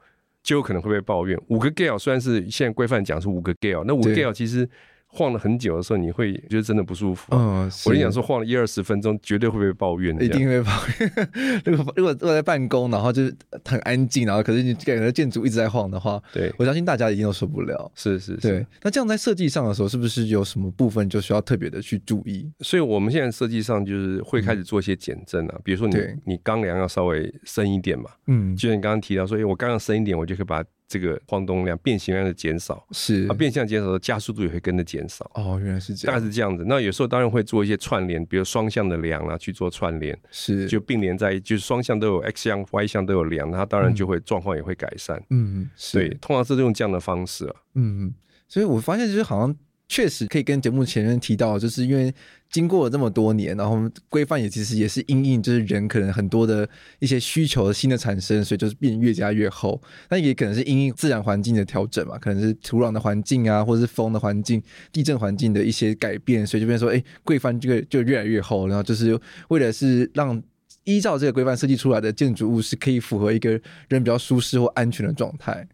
[0.43, 4.69] 就有可能会被抱怨，五个 Gale 虽然是现在规范讲是五个 Gale，那五个 Gale 其实。
[5.15, 7.27] 晃了很久的时候，你会觉得真的不舒服。
[7.31, 10.23] 嗯，我跟你讲说，晃了一二十分钟，绝对会被抱怨的。
[10.23, 11.61] 一定会抱怨。
[11.63, 17.89] 如果如果坐在办公，然后就是很安静，然后可是你感觉建筑一直在晃的话，对，我相信大家一定都受不了。
[17.95, 18.41] 是是是。
[18.41, 22.51] 对，那这样在设计上的时候，是不是有什么部分就需要特别的去注意？
[22.59, 28.09] 所以我们现在设计上就是会开始做一些减震啊，嗯、比如说你你钢梁要稍微深一点嘛。
[28.27, 30.63] 嗯，就像你刚刚提到说，哎，我刚刚深一点，我就可以把。
[30.87, 35.29] 这个晃动量、变形量的减少是啊，变相减少的加速度也会跟着减少。
[35.33, 36.63] 哦，原来是这样，大概是这样子。
[36.67, 45.21] 那有时候当然会做一些串联，比如双向的梁啊，去做串联，是就并联在，就是双向都有 X 向、Y 向都有梁，它当然就会状况也会改善。
[45.31, 47.55] 嗯，对，通常是用这样的方式啊。
[47.73, 48.13] 嗯，
[48.47, 49.55] 所以我发现就是好像
[49.87, 52.11] 确实可以跟节目前面提到，就是因为
[52.49, 53.79] 经过了这么多年，然后
[54.09, 56.67] 规范也其实也是因应，就是人可能很多的
[56.97, 59.79] 一些需求的新的产生，所以就是变越加越厚。
[60.09, 64.61] 那也可能是因应自然环境的调整嘛，可能是土壤的环境啊，或者是风的环境、
[64.91, 69.19] 地震环境的一些改变，所以就变成说，哎，规范这个就越来越厚，然后就是
[69.49, 70.41] 为了是让
[70.83, 73.51] 依照这个规范设计出来的建筑物是可以符合一个
[73.89, 75.67] 人比较舒适或安全的状态。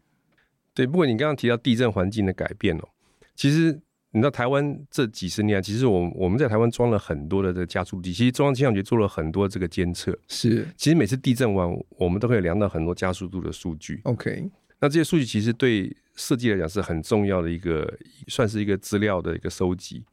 [0.74, 2.90] 对，不过你刚刚提到地震环境的改变哦，
[3.38, 3.80] 其实。
[4.14, 10.18] 你知道台湾这几十年，其实我我们在台湾装了很多的这个加速器，其实中央气象局做了很多这个监测。
[10.28, 14.02] 是，其实每次地震完，我们都可以量到很多加速度的数据。
[14.04, 14.50] OK，
[14.80, 17.92] 那这些数据其实对设计来讲是很重要的一个，
[18.28, 20.04] 算是一个资料的一个收集。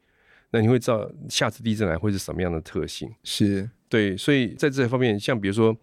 [0.50, 3.10] 那你会知道下次地震来会是什么样的特性？
[3.24, 5.76] 是对，所以在这方面，像比如说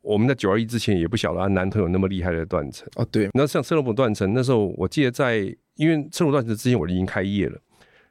[0.00, 3.06] 我们在九二一之前也不晓得啊，南投有那么厉害的断层哦。
[3.10, 5.54] 对，那像车龙埔断层，那时候我记得在。
[5.76, 7.58] 因为车龙断层之前我已经开业了，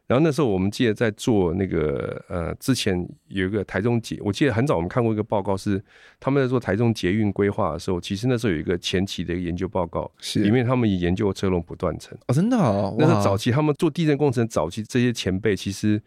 [0.08, 5.82] 然后那时候我们记得在做那个呃，之前有一个台中捷，我记得很早我们看过一个报告，是
[6.20, 16.02] 他们在做台中捷运规划的时候，其实那时候有一个前期的一个研究报告，是里面他们也研究车龙埔断层哦，真的哦，那是早期他们做地震工程早期这些前辈，其实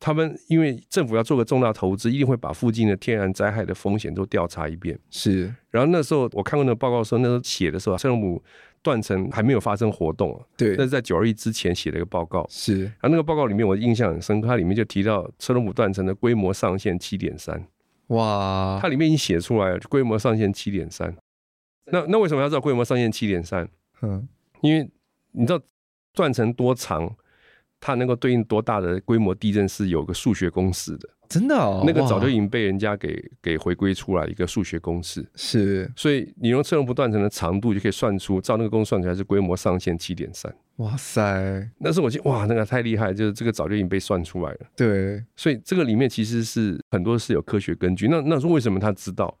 [0.00, 5.52] 他们因为政府要做个重大投资，一定会把附近的天然灾害的风险都调查一遍，是。
[5.70, 8.42] 然后那时候我看过那个报告的时候，那时候写的时候车龙埔。
[8.80, 12.84] 断层还没有发生活动，对，那是在九二一之前写的一个报告，是。
[12.84, 17.60] 然后那个报告里面我印象很深刻，它里面就提到车龙姆断层的规模上限七点三，
[18.06, 21.12] 哇，它里面已经写出来了，规模上限七点三。
[21.86, 23.68] 那那为什么要知道规模上限七点三？
[24.00, 24.26] 嗯，
[24.60, 24.88] 因为
[25.32, 25.60] 你知道
[26.14, 27.12] 断层多长，
[27.80, 31.08] 它能够对应多大的规模地震是有个数学公式的。
[31.28, 40.50] 真的哦，那个早就已经被人家给给回归出来一个数学公式，是，所以你用测龙不断层的长度就可以算出，照那个公式算出来是规模上限七点三。
[40.76, 44.60] 哇塞，那时候我觉哇，那个太厉害，就是这个早就已经被算出来了。
[44.74, 48.08] 对，所以这个里面其实是很多是有科学根据。
[48.08, 49.38] 那那说为什么他知道？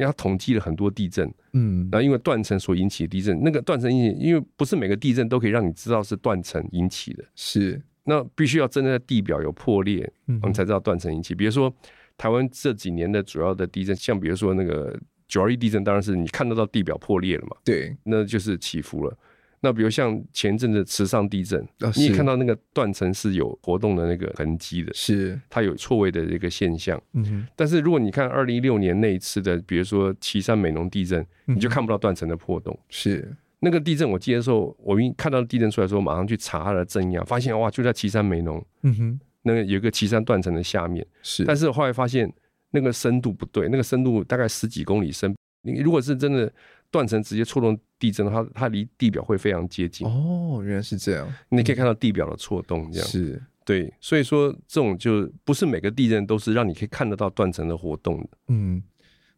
[0.00, 7.80] 因为他统计了很多地震，嗯，然后因为断层所引起的地震，那个断层引起，因为不是每个地震都可以让你知道是断层引起的，是。
[8.04, 11.34] 那必须要真的在地表有破裂，我们才知道断层引起。
[11.34, 11.72] 比如说
[12.16, 14.98] 台湾这几年的主要的地震，像比如说那个
[15.28, 19.16] 九二一地震，当然是你看得到地表破裂了嘛，对，那就是起伏了。
[19.60, 25.38] 那比如像前阵子池上地震，你也看到那个断层是有活动的那个痕迹的，是。
[25.50, 27.00] 它有错位的一个现象。
[27.12, 27.46] 嗯哼。
[27.54, 33.36] 但是如果你看二零一六年那一次的，比如说岐山美浓地震，你就看不到断层的破洞，是。
[33.62, 42.32] 那个地震，我记得的时候，我一看到地震出来的时候，马上去查它的震央，发现哇，就在岐山美浓，嗯哼，那个有一个岐山断层的下面，是，但是后来发现
[42.70, 46.50] 那个深度不对，那个深度大概十几公里深，你如果是真的
[46.90, 50.04] 断层直接触动地震的话，它离地表会非常接近。
[50.08, 58.82] 哦，原来是这样，你可以看到地表的错动，这样是对，所以说这种就不是每个地震都是让你可以看得到断层的活动的，嗯。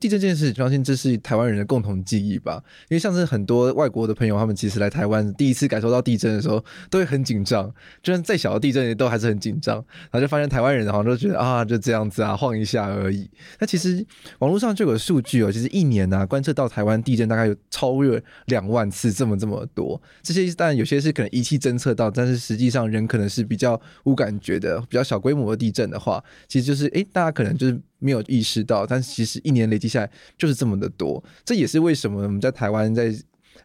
[0.03, 2.61] 地震这件事，相信这是台湾人的共同记忆吧。
[2.89, 7.73] 因为像是很多外国的朋友，他们其实来台湾第一次感受到地震的时候，都会很紧张。
[8.03, 9.77] 就算再小的地震，也都还是很紧张。
[9.77, 13.31] 然后就发现台湾人好像都觉得啊，就这样子啊，晃一下而已。
[13.61, 14.05] 那其实
[14.41, 20.03] 网络上就有数据哦，其实一年、啊，观测到台湾地震大概有超越两万次，这么这么多。
[20.21, 27.81] 这些当然有些是可能仪器侦测到，但是实际上人可能是比较无感觉的，比较小规模的地震的话，其实就是诶，大家可能就是。
[28.03, 31.23] 没有意识到，但其实一年累积下来就是这么的多。
[31.45, 33.15] 这也是为什么我们在台湾在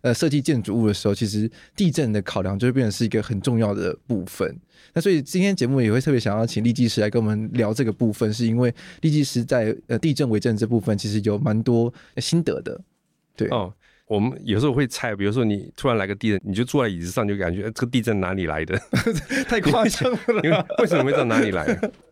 [0.02, 4.56] 呃设计建筑物的时候，其实地震的考量就会变成是一个很重要的部分。
[4.94, 12.80] 那所以今天节目也会特别想要请立技师来跟我们聊这个部分，是因为立技师在呃地震为震这部分其实有蛮多心得的。
[13.36, 13.74] 对哦，
[14.08, 18.80] 我们有时候会猜，比如说你突然来个地震，你就坐在椅子上就感觉这个地震哪里来的？
[19.48, 21.66] 太夸张了因为为什么会知道哪里来？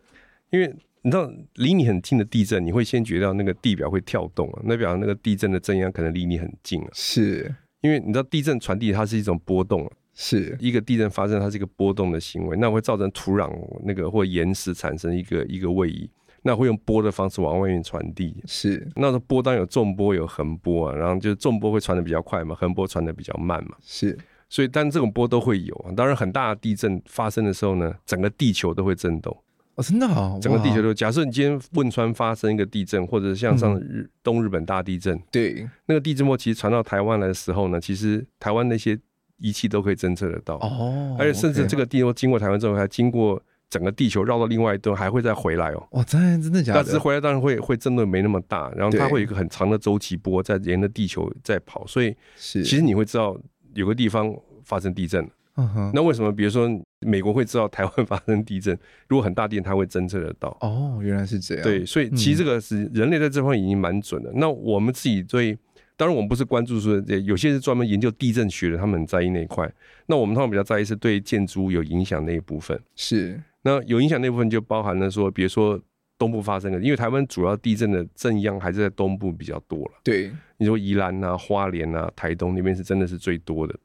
[0.51, 0.75] 因为
[1.05, 6.89] 你知道，离你很近的地震，你会先觉得那个地表会跳动啊，那表示那个地震的震央可能离你很近啊。
[6.93, 16.09] 是，因为你知道地震传递它是一种波动啊，是一个地震发生，它是一个波动的行为，那会造成土壤那个或岩石产生一个一个位移，
[16.41, 18.35] 那会用波的方式往外面传递。
[18.47, 23.77] 是，那个波当然有纵波有横波啊，然后就是纵波会传的比较快嘛，横波传的比较慢嘛。
[23.83, 24.17] 是，
[24.49, 25.93] 所以但这种波都会有啊。
[25.95, 29.37] 当然，很大的地震发生的时候呢，整个地球都会震动。
[29.75, 30.37] 哦，真的啊！
[30.41, 38.97] 整个地球都，假设你今天汶川发生一个地震，或者像上日东日本大地震，对，那个地震波其实传到台湾来的时候呢，其实台湾那些
[39.37, 45.87] 仪器都可以侦测得到哦，而且甚至这个地波经过台湾之后，还经过整个地球绕到另外一端，还会再回来哦。
[45.91, 46.81] 哇，真真的假的？
[46.81, 53.37] 但是回来当然会会震动没那么大，然后它会有一个很长的周期波在沿着地球在跑，所以是其实你会知道
[53.73, 55.29] 有个地方发生地震。
[55.55, 58.77] 嗯哼，那为什么比如说美国会知道台湾发生地震？
[59.07, 60.49] 如果很大地震，它会侦测得到。
[60.61, 61.63] 哦，原来是这样。
[61.63, 64.29] 对，所以其实这个是人类在这方面已经蛮准的。
[64.31, 65.57] 嗯、那我们自己对，
[65.95, 69.71] 当然我们不是关注说，有些是专门研究地震学的，他们很在意那一块。
[70.07, 72.79] 那我们通常比较在意是对建筑物有影响那一部分。
[72.95, 75.81] 是，那有影响那部分就包含了说，比如说。
[76.17, 79.91] 东部发生的，因为台湾主要地震的震央还是在东部比较多了。
[80.01, 83.75] 对，你说宜兰啊、花莲啊、台东那边是真的是最多的。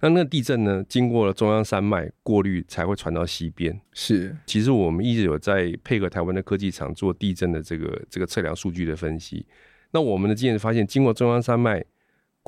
[0.00, 3.80] 那那个地震呢，经过了中央山脉过滤，才会传到西边。
[3.92, 9.44] 是，其实我们一直有在配合台湾的科技厂做地震的这个这个测量数据的分析。
[9.90, 11.84] 那我们的经验发现，经过中央山脉。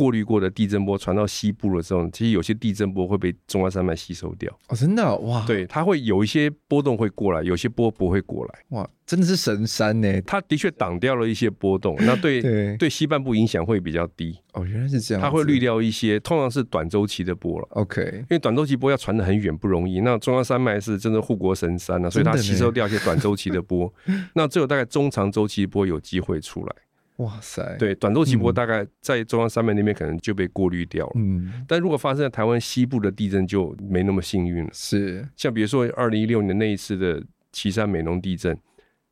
[0.01, 4.51] 过滤过的地震波传到西部的时候，其实有些地震波会被中央山脉吸收掉。
[4.69, 5.45] 哦，真的、哦、哇！
[5.47, 8.55] 对，它会有一些波动会过来，有些波不会过来。
[8.71, 10.19] 哇，真的是神山呢！
[10.23, 14.35] 它的确挡掉了一些波动， 那对对，对西半部影响会比较低。
[14.55, 15.21] 哦，原来是这样。
[15.21, 17.69] 它会滤掉一些，通常是短周期的波了。
[17.73, 20.01] OK，因为短周期波要传的很远不容易。
[20.01, 23.93] 那中央山脉是真的护国神山啊，所以它吸收掉一些短周期的波。
[24.33, 26.75] 那只有大概中长周期波有机会出来。
[27.21, 27.77] 哇塞！
[27.79, 31.13] 对，短周期波大概在中央山脉那边可能就被过滤掉了。
[31.17, 34.71] 嗯，但如果发生在台湾西部的地震就没那么幸运了。
[34.73, 38.57] 是，像比如说二零一六年那一次的岐山美浓地震，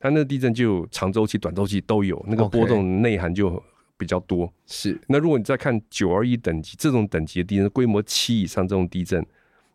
[0.01, 3.63] 它那个地震就长周期、短周期都有，那个波动内涵就
[3.99, 4.51] 比较多。
[4.65, 9.23] 是，那如果你再看九二一等级这种等级的地震，规模七以上这种地震，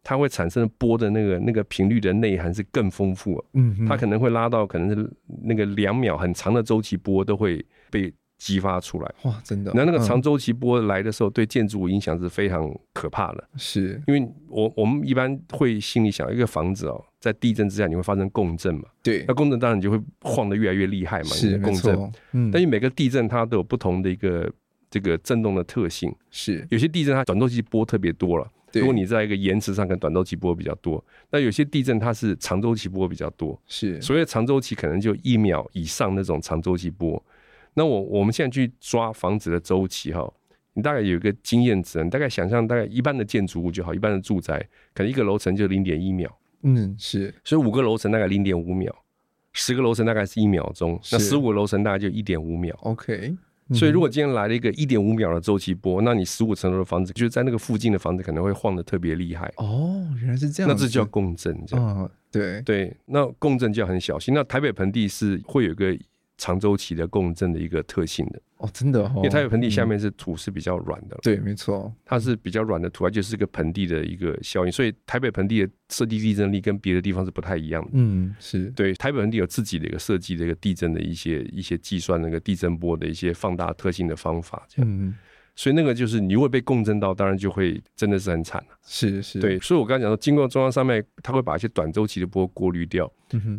[0.02, 3.46] 它会产生波的那个那个频率的内涵是更丰富。
[3.54, 5.08] 嗯，它可能会拉到可能是
[5.44, 8.12] 那个两秒很长的周期波都会被。
[8.44, 9.72] 激发出来哇，真的！
[9.74, 13.50] 那那个长周期波来的时候，对建筑物影响是非常可怕的。
[13.56, 18.84] 是，因为我我们一般会心里想，一个房子哦，在地震之下你会发生共振嘛？
[19.02, 21.30] 对，那共振当然你就会晃得越来越厉害嘛。
[21.30, 21.98] 是，共振。
[22.34, 24.52] 嗯，但是每个地震它都有不同的一个
[24.92, 26.14] 这个震动的特性。
[26.30, 28.46] 是，有些地震它短周期波特别多了。
[28.74, 31.02] 如果你在一个延迟上，跟短周期波比较多。
[31.32, 33.58] 那有些地震它是长周期波比较多。
[33.68, 37.24] 是，所以长周期可能就一秒以上那种长周期波。
[37.74, 40.32] 那我我们现在去抓房子的周期哈，
[40.74, 44.60] 你大概有一个经验值，你大概想象大概一般的建筑物就好，一般的住宅
[44.94, 46.30] 可能一个楼层就零点一秒，
[46.62, 48.94] 嗯，是，所以五个楼层大概零点五秒，
[49.54, 53.36] 十个楼层大概是一秒钟，那十五个楼层大概就一点五秒，OK。
[53.74, 59.52] 所以如果今天来了一个一点五秒的周期波，那你十五层楼的房子就是在那个附近的房子可能会晃得特别厉害。
[59.56, 64.34] 哦，原来是这样，那这叫共振，这样，哦，对对，那共振就要很小心。
[64.34, 65.98] 那台北盆地是会有一个。
[66.38, 68.42] 长周期的共振的一个特性的。
[68.58, 77.90] 哦，真的，哦，因为它有盆地下面是土是比较软的，对，没错，它是比较软的土，而且是个盆地的一个效应，所以台北盆地的设计地震力跟别的地方是不太一样的。
[77.94, 78.72] 嗯，是。
[78.72, 85.14] 对，台北盆地有自己的一个设计的一个地震的一些一些计算那个地震波的一些放大特性的方法，这样，嗯，
[85.58, 88.78] 所以那个就是你如果被共振到，当然就会真的是很惨了。
[88.86, 93.12] 是是，对，所以我刚才讲说，经过中央山脉，它会把一些短周期的波过滤掉，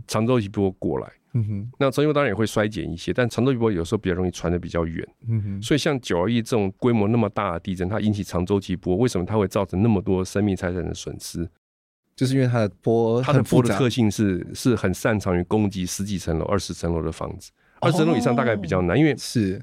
[0.07, 1.13] 长周期波过来。
[1.35, 5.07] 嗯哼，那长周期当然也会衰减一些，但长周期波有时候比较容易传的比较远。
[5.29, 11.49] 嗯哼，所以像九二一这种规模那么大的地震，它引起长周期波，为什么它会造成那么多生命财产的损失？
[12.15, 19.61] 就是因为它的波，它的波的特性是是很擅长于攻击十几层楼、二十层楼的房子，二十层楼以上大概比较难，因为是，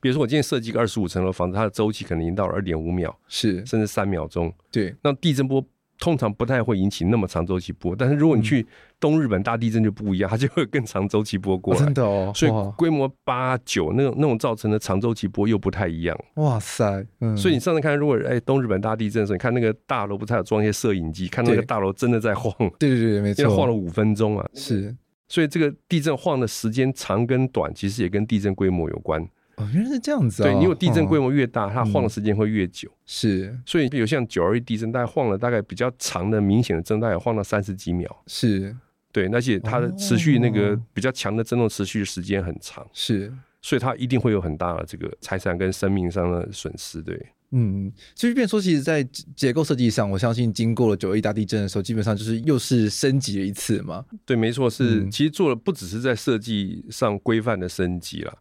[0.00, 4.50] 比如说我今天设计个二十五层楼房子，它的周期可能已经到了二点五秒，是甚至三秒钟。
[4.70, 5.62] 对，那地震波。
[6.00, 8.66] 通常不太会引起那么长周期波，但是如果你去
[8.98, 11.80] 东日本大地震就不一样，它就会更长周期波过来。
[11.80, 16.18] 哦、真的哦，所以规模八九那种那种造成的长周期波又不太一样。
[16.36, 22.52] 哇塞，嗯、所以你上次看，如果哎东日本大地震的时候，你看那个大楼不是还有装一些摄影机，看那个大楼真的在晃。
[22.78, 24.48] 对对对，没错，晃了五分钟啊。
[24.54, 24.96] 是，
[25.28, 29.28] 所以这个地震晃的时间长跟短，其实也跟地震规模有关。
[29.60, 30.44] 哦，原来是这样子啊！
[30.44, 32.90] 对，你有地震规模越大，哦、它晃的时间会越久。
[33.04, 38.24] 是，所以比如像九二一地震，大概晃了大概比较长的、明显的震，大概晃了三十几秒。
[38.26, 38.74] 是，
[39.12, 42.86] 对，而且它的持续那个比较强的震动持续的时间很长。
[42.92, 47.02] 是，所以它一定会有很大的这个财产跟生命上的损失。
[47.02, 49.02] 对，嗯，所以变说，其实，在
[49.34, 54.04] 结构设计上，我相信经过了九二一大地震的时候，基本上就是又是升级了一次嘛。
[54.24, 58.32] 对，没错，是、嗯、其实做了不只是在设计上规范的升级了。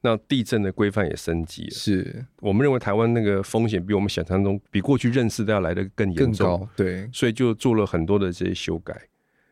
[0.00, 2.26] 那地震的规范也升级了，是。
[2.40, 8.94] 我们认为台湾那个风险比我们想象中，比过去认识都要来的更严重，对，所以就做了很多的这些修改。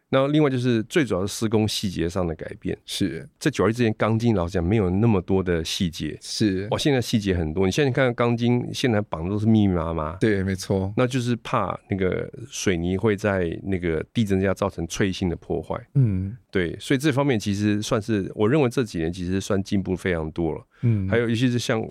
[0.09, 3.29] 那另外就是最主要的施工细节上的改变，是。
[3.39, 6.69] 在九二之前钢筋老实讲没有那么多的细节，是。
[6.71, 7.67] 哦，现在细节很多。
[7.67, 21.83] 你现在看钢筋，现在绑的都是密密麻麻，对，没错，那就是怕那个水泥会在那个地震下造成脆性的破坏，嗯，对，所以这方面其实算是我认为这几年其实算进步非常多了，嗯，还有尤其是像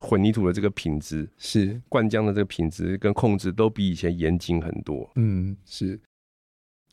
[0.00, 1.80] 混凝土的这个品质是。
[1.88, 5.10] 灌浆的这个品质跟控制都比以前严谨很多。
[5.16, 5.98] 嗯，是。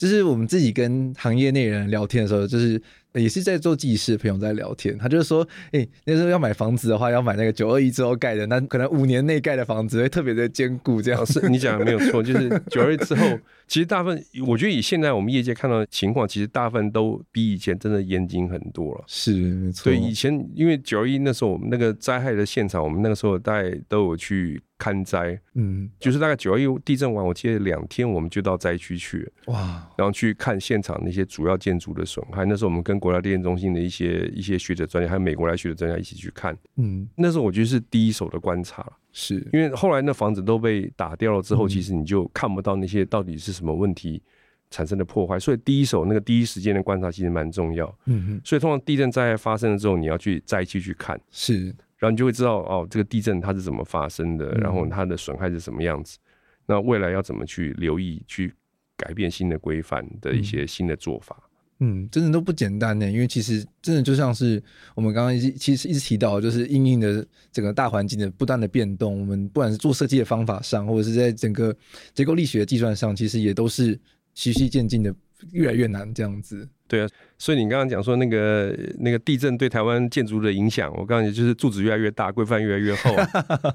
[0.01, 2.81] 就是我们自己跟行业内人聊天的时候，就是
[3.13, 11.25] 也是在做技师的朋友在聊天，他就是说，哎、欸，那时候要买房子的话，要买那个九二一之后盖的，那可能五年内盖的房子会特别的坚固，这样。
[11.25, 13.25] 是你讲的没有错，就是 九二一之后，
[13.67, 19.03] 其实大部分，我觉得以现在我们业界看到的情况，其实大部分都比以前真的严谨很多了。
[19.07, 19.91] 是，没错。
[19.91, 24.61] 对，以前因为九二一那时候我们那个灾害的现场，我们那个时候大概都有去。
[24.81, 32.45] 看灾，嗯，就是大概九二一地震完，我记得两天我们就到灾区去，哇，然后去看现场那些主要建筑的损害。
[32.45, 39.45] 那时候我们跟国家地震中心的一些一些学者专家，还有美国来学者专家一起去看，嗯，那时候我觉得是第一手的观察，是。
[39.51, 44.21] 因为后来那房子都被打掉了之后，其实你就看不到那些到底是什么问题
[44.69, 51.75] 产生的破坏，所以第一手那个第一时间的观察其实蛮重要，嗯哼，所以通常地震灾害发生了之后，你要去灾区去看，是。
[51.97, 56.17] 然后你就会知道哦，这个地震它是怎么发生的，然后它的损害是什么样子。
[56.21, 56.29] 嗯、
[56.65, 58.51] 那未来要怎么去留意、去
[58.97, 61.37] 改变新的规范的一些新的做法？
[61.83, 63.09] 嗯，真的都不简单呢。
[63.09, 64.61] 因为其实真的就像是
[64.95, 71.75] 我们刚刚一其实一直提到，就是应应的整个大环境的不断的变动，我们不管是做设计的方法上，或者是在整个
[72.13, 73.99] 结构力学的计算上，其实也都是
[74.35, 75.13] 循序渐进的，
[75.51, 76.67] 越来越难这样子。
[76.87, 77.07] 对啊，
[77.37, 83.15] 所以你刚刚讲说那个那个地震对台湾建筑的影响，我告诉你就是柱子越来越大，规范越来越厚，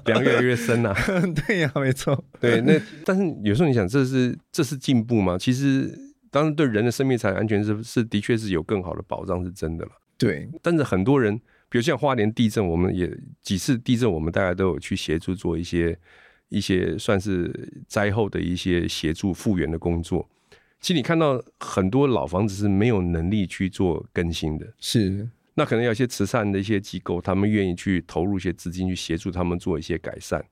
[0.05, 0.95] 梁越来越深呐、啊。
[1.47, 2.23] 对呀、啊，没错。
[2.39, 5.35] 对，那但是有时候你想，这是这是进步吗？
[5.35, 5.91] 其实
[6.31, 9.91] 当然对人的生命财产安全是是的确是有更好的保障，是真的了。
[10.17, 11.37] 对，但是很多人，
[11.69, 15.97] 比如像花莲地震，我们也几次地震，我们大家都有去协助做一些
[16.49, 20.27] 一些算是灾后的一些协助复原的工作。
[20.79, 30.43] 其实你看到很多老房子是没有能力去做更新的，是那可能有一些慈善的一些机构，他们愿意去投入一些资金去协助他们做一些改善。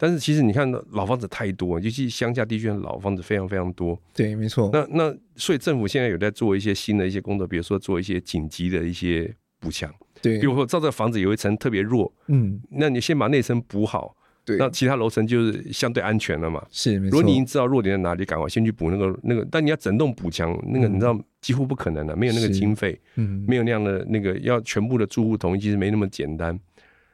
[0.00, 4.00] 但是其实你看到老房子太多，尤其乡下地区的老房子非常非常多。
[4.14, 4.70] 对，没错。
[4.72, 9.92] 那那所以政府现在有在做一些新的一些工作，比如说做一些紧急的一些补强。
[10.22, 14.14] 对，比如说造这个房子有一层特别弱，嗯，那你先把那层补好。
[14.44, 16.64] 对那其他楼层就是相对安全了嘛？
[16.70, 17.10] 是，没错。
[17.10, 19.46] 如果你已经知道弱点在哪里，赶快先去补那个那个。
[19.50, 26.58] 但你要整栋补强，那个你知道几乎不可能的，没有那个经费，嗯，没有那样的那个要全部的住户同意，其实没那么简单。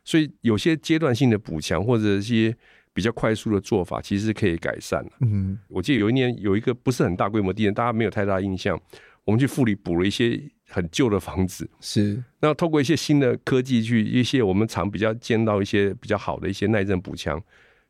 [0.05, 2.57] 所以有些阶段性的补强或者一些
[2.95, 5.11] 比较快速的做法，其实是可以改善的。
[5.21, 8.81] 嗯，我记得有一年有一个不是很大规模地震，大家没有太大印象，
[9.25, 10.41] 我们去富里补了一些。
[10.67, 17.41] 很旧的房子是，那透过一些新的科技去一些我们常比较见到一些比较好的一些耐震补强，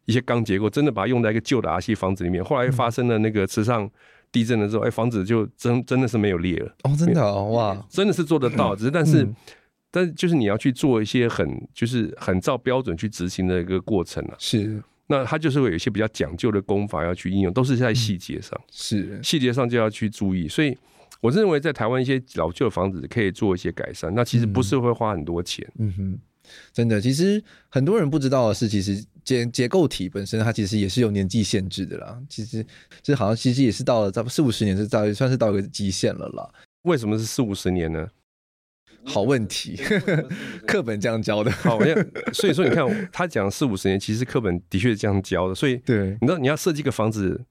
[0.07, 2.44] 一些钢结构，真的把它用在一个旧的 R C 房子里面。
[2.44, 3.88] 后来发生了那个池上
[4.32, 6.74] 地震的时候，哎、嗯，房子就真真的是没有裂了。
[6.82, 8.74] 哦，真的哦，哇，真的是做得到。
[8.74, 9.36] 只是但是、嗯、
[9.92, 14.34] 但是就是你要去做一些很就是很照标准去执行的一个过程啊。
[14.38, 18.61] 是，那它就是会有一些比较讲究的功法要去应用，都是在细节上。
[18.70, 20.76] 是，细节上就要去注意，所以。
[21.20, 25.66] 我认为在台湾一些老旧的房子可以做一些改善，那其实不是会花很多钱。
[25.78, 26.18] 嗯哼，
[26.70, 32.20] 真的，其实很多人不知道的是，其实结结构体本身它其实也是有年纪限制的啦。
[32.28, 32.62] 其实
[33.02, 36.46] 这好像其实也是到了在四五十年是到算是到一个极限了啦。
[36.82, 38.07] 为什么是四五十年呢？
[39.05, 39.76] 好问题，
[40.66, 41.50] 课本这样教的。
[41.50, 41.78] 好，
[42.32, 45.55] 所以说你看他讲四五十年，其实课本的确是这样教的。
[45.55, 47.44] 所以对，你知道你要设计个房子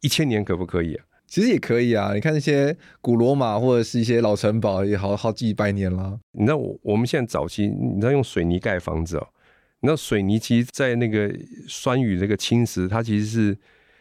[0.00, 1.04] 一千年可不可以啊？
[1.26, 6.18] 其实也可以啊，你看那些古罗马或者是一些老城堡，也好好几百年了。
[6.32, 9.26] 你知道我我们现在早期，你知道用水泥盖房子哦？
[9.80, 11.32] 你知道水泥其实，在那个
[11.68, 13.56] 酸雨这个侵蚀，它其实是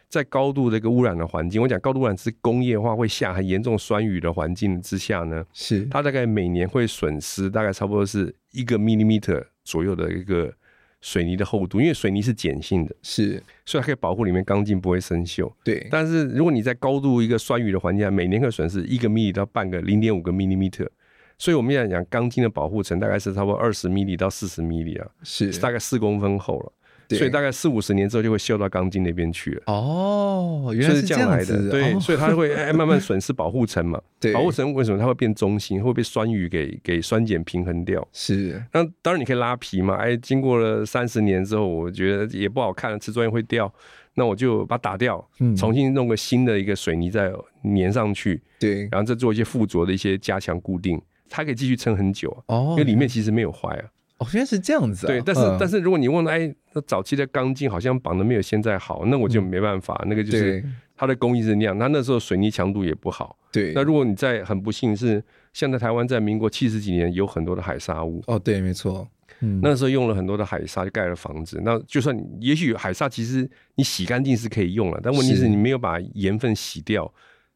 [0.10, 1.62] 在高度这个污染的环境。
[1.62, 10.54] 我讲高度污染是工业化会下很严重酸雨的环境之下呢，是它大概每年会损失大概差不多是一个 millimeter 左右的一个。
[11.02, 15.50] 水泥的厚度，因为水泥是碱性的，是，所以它可以保护里面钢筋不会生锈。
[15.64, 20.90] 对，但是如果你在高度一个酸雨的环境下，每年会损失一个 mm 到半个零点五个 millimeter，
[21.38, 26.74] 所以我们现在讲钢筋的保护层大概是差不多二十 mm 到四十 mm 啊，是，是大概四公分厚了。
[27.18, 29.64] 所以大概四五十年之后就会锈到钢筋那边去了。
[29.66, 31.54] 哦，原来是这样子。
[31.54, 31.70] 来的。
[31.70, 34.00] 对，所以它会慢慢损失保护层嘛。
[34.20, 35.82] 对，保护层为什么它会变中心？
[35.84, 38.08] 会被酸雨给给酸碱平衡掉。
[38.14, 38.62] 是。
[38.72, 39.96] 那当然你可以拉皮嘛。
[39.96, 43.74] 哎，经过了三十年之后，我觉得也不好看了，瓷砖会掉。
[44.16, 45.26] 那我就把它打掉，
[45.58, 47.32] 重新弄个新的一个水泥再
[47.64, 48.42] 粘上去。
[48.60, 48.82] 对。
[48.92, 52.30] 然后再做一些附着的一些加强固定，它可以继续撑很久。
[52.48, 52.68] 哦。
[52.72, 53.86] 因为里面其实没有坏啊。
[54.18, 55.10] 哦，原来是这样子啊。
[55.10, 60.00] 对，但是、嗯、但是如果你问，哎，那早期的钢筋好像绑的没有现在好，那我就没办法。
[60.06, 60.64] 嗯、那个就是
[60.96, 63.38] 它的工艺是那样，它那时候水泥强度也不好。
[63.52, 63.74] 对。
[63.74, 65.24] 那如果你在很不幸是，
[65.54, 68.24] 像在台湾在民国七十几年有很多的海砂屋。
[68.28, 69.08] 哦，对，没错。
[69.42, 71.62] 嗯，那时候用了很多的海沙就盖了房子。
[71.64, 77.12] 那就算也许海沙其实你洗干净是可以用了，但问题是你没有把盐分洗掉，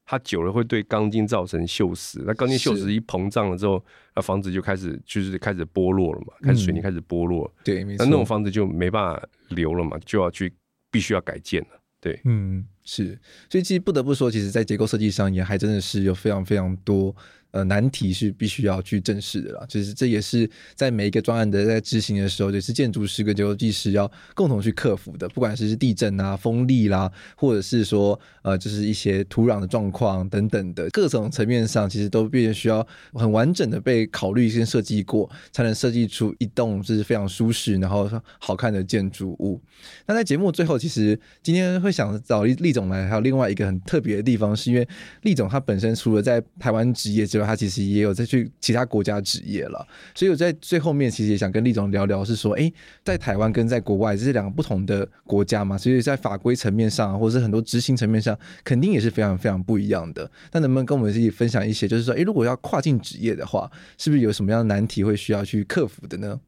[0.05, 2.21] 它久了会对钢筋造成锈蚀。
[2.25, 3.83] 那钢筋锈蚀一膨胀了之后，
[4.15, 7.51] 那房子就开始就是开始剥落了嘛，开始水泥开始剥落。
[7.57, 8.03] 嗯、对，没错。
[8.03, 10.53] 那那种房子就没办法留了嘛，就要去
[10.91, 11.79] 必须要改建了。
[12.01, 13.17] 对，嗯，是。
[13.49, 17.15] 所以其实不得不说，其实在结构设计上也还真的是有非常非常多。
[17.53, 25.29] 呃，难题是必须要去正视的啦，就是这也是在每一个专案的在执行的时候，也是建筑师跟结构技师要共同去克服的。
[25.29, 39.61] 不管是是地震啊、风力啦，或者是说呃，就是一些土壤的状况等等的各种层面上，其实都必须需要很完整的被考虑跟设计过，才能设计出一栋就是非常舒适然后好看的建筑物。
[40.07, 44.87] 那在节目最后，其实今天会想找立立总来，还有另外一个很特别的地方，是因为
[45.21, 52.71] 立总他本身除了在台湾职业之外，他其实也有在去其他国家执业了，所以我在最后面其实也想跟立总聊聊，是说，哎，
[53.03, 60.29] 在台湾跟在国外这是两个不同的国家嘛，所以在法规层面上，或者是很多执行层面上，肯定也是非常非常不一样的。
[60.51, 66.39] 那能不能跟我们自己分享一些，就是说，哎，如果要跨境职业的话，是不是有什么样的难题会需要去克服的呢？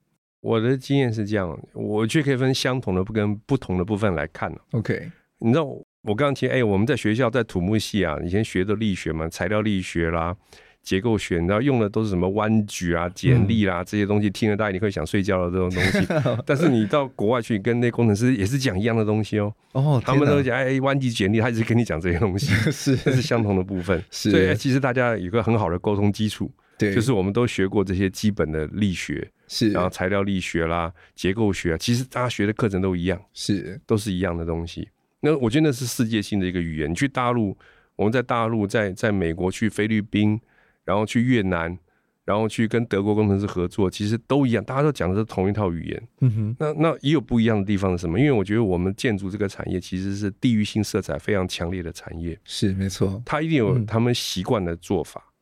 [0.41, 4.54] 我的经验是这样，我却可以分相同的不跟不同的部分来看。
[4.72, 10.38] OK，你知道我刚刚提，哎，我们在学校在土木系啊，以前学的力学嘛，材料力学啦。
[10.86, 16.08] 结构学，然后用的都是什么弯矩啊、剪力啦、啊、这些东西，听了大家你会想睡觉的这种东西。
[16.46, 19.52] 但是你到国外去跟那工程师也是讲一样的东西哦。
[19.72, 24.02] 哦，他们都讲哎，弯矩剪力，他一直跟你讲这些东西，是 这是相同的部分。
[24.12, 34.88] 是，所以其实大家有个很好的沟通基础，对，就是我们都学过这些基本的力学，是，然后材料力学啦、结构学啊，其实大家学的课程都一样，是，都是一样的东西。
[35.22, 36.92] 那我觉得那是世界性的一个语言。
[36.92, 37.58] 你去大陆，
[37.96, 40.40] 我们在大陆，在在美国，去菲律宾。
[40.86, 41.78] 然后去越南，
[42.24, 46.08] 然后去跟德国工程师合作，其实都一样，大家都讲的是同一套语言。
[46.22, 48.18] 嗯哼，那那也有不一样的地方是什么？
[48.18, 52.40] 因为我觉得我们建筑这个产业其实是地域性色彩非常强烈的产业。
[52.46, 55.22] 是没错，它一定有他们习惯的做法。
[55.26, 55.34] 嗯、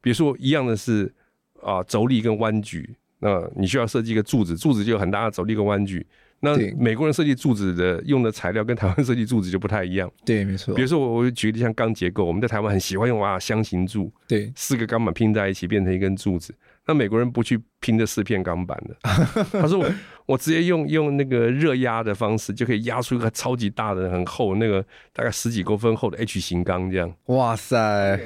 [0.00, 1.14] 比如说一样的是
[1.62, 6.06] 啊，轴力跟弯矩，那你需要设计一个柱子，柱子就有很大的轴力跟弯矩。
[6.40, 10.10] 那美国人设计柱子的用的材料跟台湾设计柱子就不太一样。
[10.24, 10.74] 对，没错。
[10.74, 16.54] 比如说我我举例像钢结构，我们在台湾很喜欢用啊箱型柱，对，四个钢板拼在一起变成一根柱子。
[16.86, 18.96] 那美国人不去拼这四片钢板的，
[19.50, 19.84] 他说
[20.26, 27.10] 我我直接用用那个热压的方式就可以压出一个超级大的、很厚那个大概十几公分厚的 H 型钢这样。
[27.28, 28.20] 哇塞，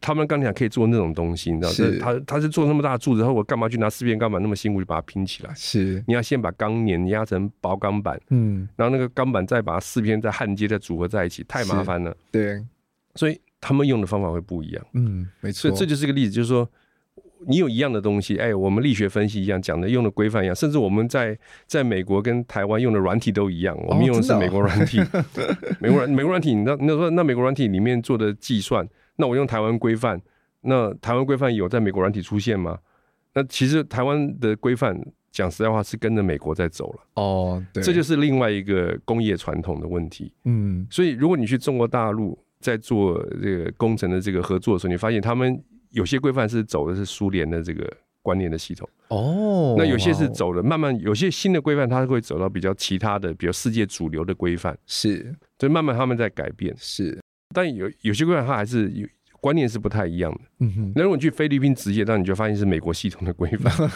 [0.00, 1.72] 他们钢铁可以做那种东西，你知道？
[1.72, 5.52] 是，他他是做那么大的柱子，然后我干嘛去拿四片钢板那么辛苦就把它拼起来？
[5.56, 12.16] 是，你要先把钢碾压成薄钢板，嗯，然后那个钢板再把四片再焊接再组合在一起，太麻烦了。
[12.30, 12.64] 对，
[13.16, 14.86] 所以他们用的方法会不一样。
[14.92, 15.62] 嗯，没错。
[15.62, 16.68] 所以这就是一个例子，就是说。
[17.46, 21.36] 你有一样的东西，哎，我们力学分析一样讲的，用的规范一样，甚至我们在
[21.66, 28.86] 在美国跟台湾用的软体都一样，我们用的是美国软体，哦哦、美国软美国软体，你知道，那说那美国软体里面做的计算，
[29.16, 30.20] 那我用台湾规范，
[30.62, 32.78] 那台湾规范有在美国软体出现吗？
[33.32, 35.00] 那其实台湾的规范，
[35.32, 45.58] 讲实在话是跟着美国在走了，哦，对，这就是另外一个工业传统的问题，嗯，所以如果你去中国大陆在做这个工程的这个合作的时候，你发现他们。
[45.90, 47.90] 有些规范是走的是苏联的这个
[48.22, 48.88] 观念的系统。
[49.08, 54.76] 哦，那有些是走的慢慢，有些新的规范它会走到比较其他的，比如世界主流的规范。
[54.86, 56.74] 是，所以慢慢他们在改变。
[56.78, 57.18] 是，
[57.54, 59.06] 但有有些规范它还是有
[59.40, 60.40] 观念是不太一样的。
[60.60, 63.90] 嗯哼，那如果你去菲律宾执业，那你就发现是美国系统的规范，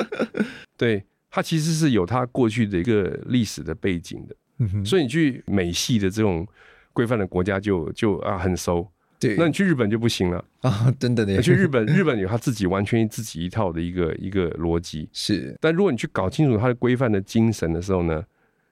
[0.76, 4.36] 对，它其实是有它过去的一个历史的背景的。
[4.58, 6.46] 嗯哼，所以你去美系的这种
[6.92, 8.86] 规范的国家就就啊很熟。
[9.20, 10.90] 对，那你去日本就不行了啊！
[10.98, 15.06] 真的，你去日本， 日本有他自己完全自己一套的一个一个逻辑。
[15.12, 18.24] 是，但如果你去搞清楚它的规范的精神的时候呢，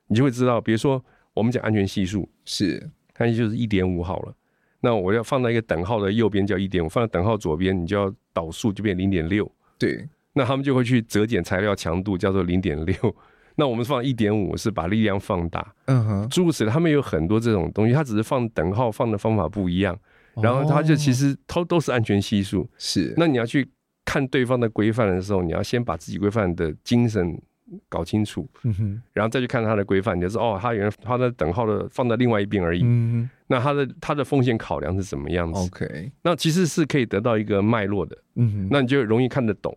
[0.06, 4.34] 你就会知道，比如说我们讲安全系数，是，它就是一点五好了。
[4.80, 9.50] 那我要放在一个等号的右边叫一点五，放在等号左边，你就要导数就变零点六。
[9.76, 12.96] 对，那他们就会去折减材料强度，叫做零点六。
[13.56, 15.74] 那我们放一点五是把力量放大。
[15.86, 19.98] 嗯哼，诸如此类，他们有很多这种东西，它只是放等号放的方法不一样。
[20.42, 23.14] 然后他就其实都都是安全系数，是。
[23.16, 23.68] 那你要去
[24.04, 27.40] 看对方的规范的时候，你要先把自己规范的精神
[27.88, 33.30] 搞清楚，嗯哼，然后再去看他的规范，你就是哦，他原来他的等号的放在另外一边而已，嗯哼。
[33.46, 38.68] 那他的他的风险考量是什么样子？OK，那其实是可以得到一个脉络的，嗯哼。
[38.70, 39.76] 那你就容易看得懂，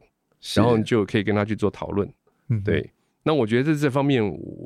[0.56, 2.10] 然后你就可以跟他去做讨论，
[2.50, 2.90] 嗯，对。
[3.24, 4.24] 那我觉得在这方面，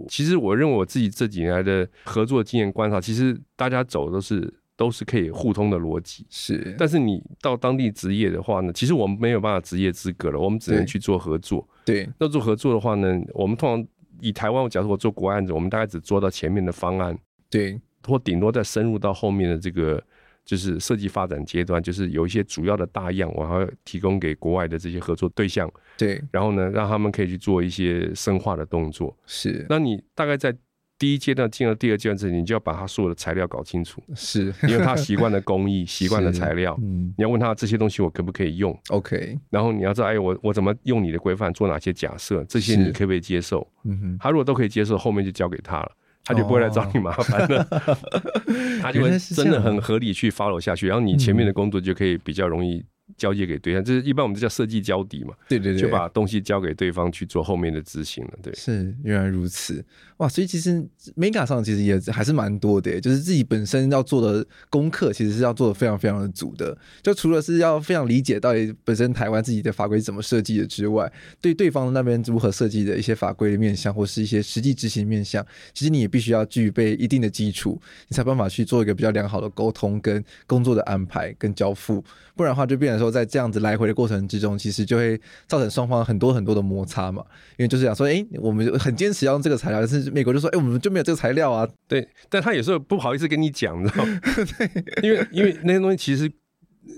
[0.07, 4.53] 其实我认为我自己这几年来的合作经验观察，其实大家走的都是。
[4.75, 6.25] 都是可以互通的逻辑。
[6.29, 11.67] 是，但是你到当地职业的话呢，其实我们没有办法职业资格了，我们只能去做合作。
[11.85, 13.87] 对，那做合作的话呢，我们通常
[14.19, 17.17] 以台湾，假如我做国外案子，我们大概只做到前面的方案，
[17.49, 20.03] 对，或顶多再深入到后面的这个。
[20.45, 25.67] 就是设计发展阶段，就是有一些主要的大样，我还要提供给国外的这些合作对象。
[25.97, 29.17] 对，然后呢，让他们可以去做一些深化的动作。
[29.25, 30.55] 是，那你大概在
[30.97, 34.01] 第一阶段进入第二阶段之前，你就要把他所有的材料搞清楚。
[34.15, 39.37] 是，因为他习惯的工艺、 习惯的材料，嗯，你要问他这些东西我可不可以用？OK。
[39.49, 43.67] 然后你要知道，哎，我我怎么用你的规范做哪些假设，这些你可不可以接受？
[43.83, 45.91] 嗯哼，他如果都可以接受，后面就交给他了。
[46.27, 47.97] 他就不会来找你麻烦了，哦、
[48.81, 52.83] 他就会真的很合理去 follow 下去，然后你前面的工作就可以比较容易。
[53.17, 55.33] 交接给对象，就是一般我们就叫设计交底嘛。
[55.47, 58.31] 对对对，就把东西交给对方去做后面的执行了。
[58.41, 59.83] 对，是原来如此
[60.17, 60.27] 哇！
[60.27, 60.85] 所以其实
[61.15, 66.75] Mega 上其实也还是蛮多的，就是自己本身要做的功课其实是要做的非常非常的足的。
[67.03, 82.03] 就除了是要非常理解到底本身台湾自己的法规怎么设计的之外，对对方那边如何设计的一些法规的面向，或是一些实际执行面向，其实你也必须要具备一定的基础，你才办法去做一个比较良好的沟通跟工作的安排跟交付。
[82.35, 87.23] 不然的话，就变在这样子来回的过程之中，其实就会造成双方很多很多的摩擦嘛。
[87.57, 91.67] 因为就是想说，哎、欸，我们很坚持要用这个材料，但是美国就说，哎、欸，我们就没有这个材料啊。
[91.87, 94.19] 对，但他有时候不好意思跟你讲，你知道吗？
[95.03, 96.31] 因为因为那些东西其实。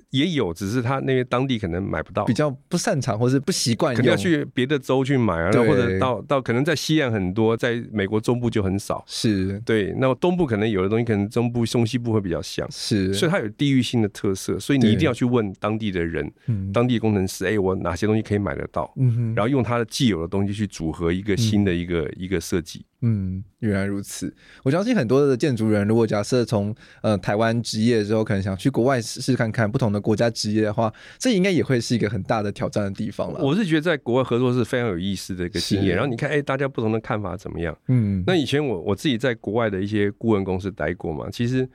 [0.09, 9.03] 也有，只是他那边当地可能买不到，比较不擅长或是不习惯，可能要去别的州去买啊，或者到到可能在西岸很多，在美国中部就很少。
[9.07, 9.61] 是。
[9.65, 16.31] 对，那么东部可能有的东西，可能中部、中西部会比较像，是，所以它有地域性的特色，所以你一定要去问当地的人，
[16.73, 18.91] 当地的工程师，哎、欸，我哪些东西可以买得到？
[18.97, 22.85] 嗯哼，然后用他的既有的东西去组合一个新的一个、嗯、一个设计。
[23.01, 24.33] 嗯，原来如此。
[24.63, 33.39] 我相信很多的建筑人，如果假设从呃台湾职业之后，可能想去国外试试看看不同的国家职业的话，这应该也会是一个很大的挑战的地方了。
[33.43, 35.95] 我是觉得在国外合作是非常有意思的一个经验。
[35.95, 37.77] 然后你看，哎、欸，大家不同的看法怎么样？
[37.87, 41.69] 嗯，那以前我我自己在国外的一些顾问公司待过嘛，其实。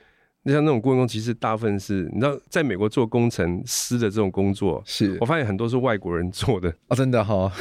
[0.45, 7.53] 那像那种顾问公司，其实大部分是你知道，在美国做工程师的这种工作，是我发现很多是外国人做的哦，真的哈、哦。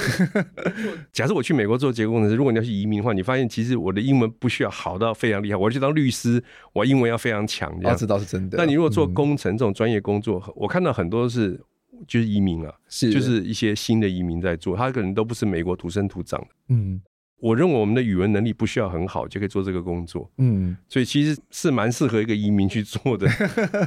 [1.14, 8.58] 假设我去美国做结构工程师，如果你要去移民的话，你发现其实我的英文不需要好到非常厉害，我要去当律师，我英文要非常强，这样这倒是真的。
[8.58, 11.60] 但你如果做工程这种专业工作，嗯、我看到很多是
[12.08, 17.00] 就是移民啊，是就是一些新的移民在做，他可能都不是美国土生土长的，嗯。
[17.42, 23.28] 我认为我们的语文能力不需要很好就可以做这个工作，嗯，所以其实是蛮适合一个移民去做的，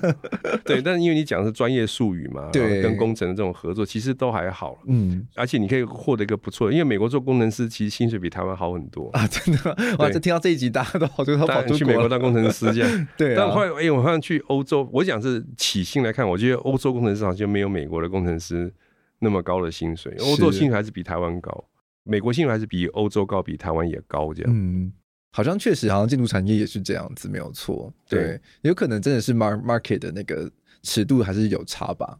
[0.66, 0.82] 对。
[0.82, 9.08] 但是因为你讲的是专业术语嘛，对，跟工程的这种合作其实都还好，嗯，而且你可以获得一个不错的，因为美国做工程师其实薪水比台湾好很多。
[9.10, 9.76] 啊，真的。
[9.98, 12.66] 哇，这听到这一集大家都好多都跑去美国当工程师。
[12.72, 13.36] 这样，对。
[13.36, 18.72] 但后来哎，我好像去欧洲，我讲是起薪来看，我觉得欧洲工程师好像没有美国的工程师
[19.20, 21.64] 那么高的薪水，欧洲薪水还是比台湾高。
[22.04, 24.52] 美国薪水还是比欧洲高，比台湾也高，这样。
[24.54, 24.92] 嗯，
[25.32, 27.92] 好像确实，好像建筑产业也是这样子，没有错。
[28.08, 30.50] 对，有可能真的是 market 的那个
[30.82, 32.18] 尺度还是有差吧。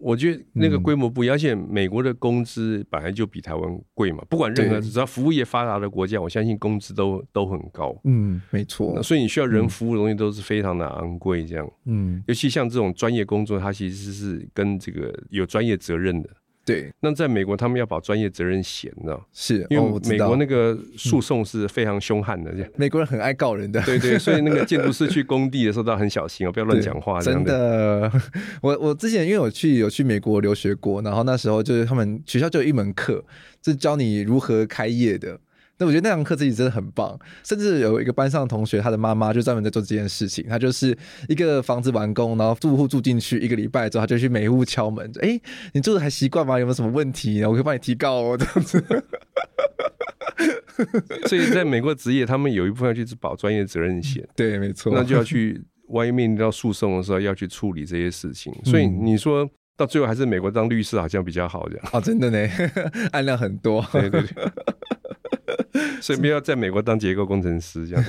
[0.00, 4.22] 我觉得那个规模不一样，而且美国的工资本来就比台湾贵嘛。
[4.28, 7.98] 不管任何只要服务业发达的国家，我相信工资都都很高。
[8.04, 9.02] 嗯，没错。
[9.02, 11.70] 所以你需要人服务的东西都是非常的昂贵，这样。
[11.86, 16.28] 嗯，尤其像这种专业工作，它其实是跟这个有专业责任的。
[16.64, 19.26] 对，那在美国，他们要把专业责任险，你知道？
[19.32, 22.70] 是，因为美国那个诉讼是非常凶悍的，这样。
[22.76, 27.20] 美国人很爱告人的，对对，所以那个 建筑师去工地的时候都要很小心哦，不要乱讲话。
[27.20, 28.10] 真的，
[28.62, 33.22] 我我之前因为我去有去美国留学过，然后那时候就是他们学校就有一门课，
[33.62, 35.38] 是教你如何开业的。
[35.84, 40.46] 那我觉得那堂课自己真的很棒，甚至有一个班上的同学，他的妈妈就专门在做这件事情。
[40.48, 40.96] 他就是
[41.28, 45.42] 一个房子完工，然后住户住进去一个礼拜之后，他就去每户敲门，哎、欸，
[45.74, 46.58] 你住的还习惯吗？
[46.58, 47.44] 有没有什么问题？
[47.44, 48.82] 我可以帮你提高哦，这样子。
[51.26, 54.90] 所以在美国职业，他们有一部分要去保专业责任险， 对，没错。
[54.94, 58.52] 那就要去，万一面临到诉讼的时候，要去处理这些事情。
[58.64, 61.88] 所以你说到最后，还是美国当律师好像比较好，这样。
[61.92, 62.48] 哦，真的呢，
[63.12, 63.84] 案量很多。
[63.92, 64.52] 对对对。
[66.00, 68.04] 所以没有在美国当结构工程师这样，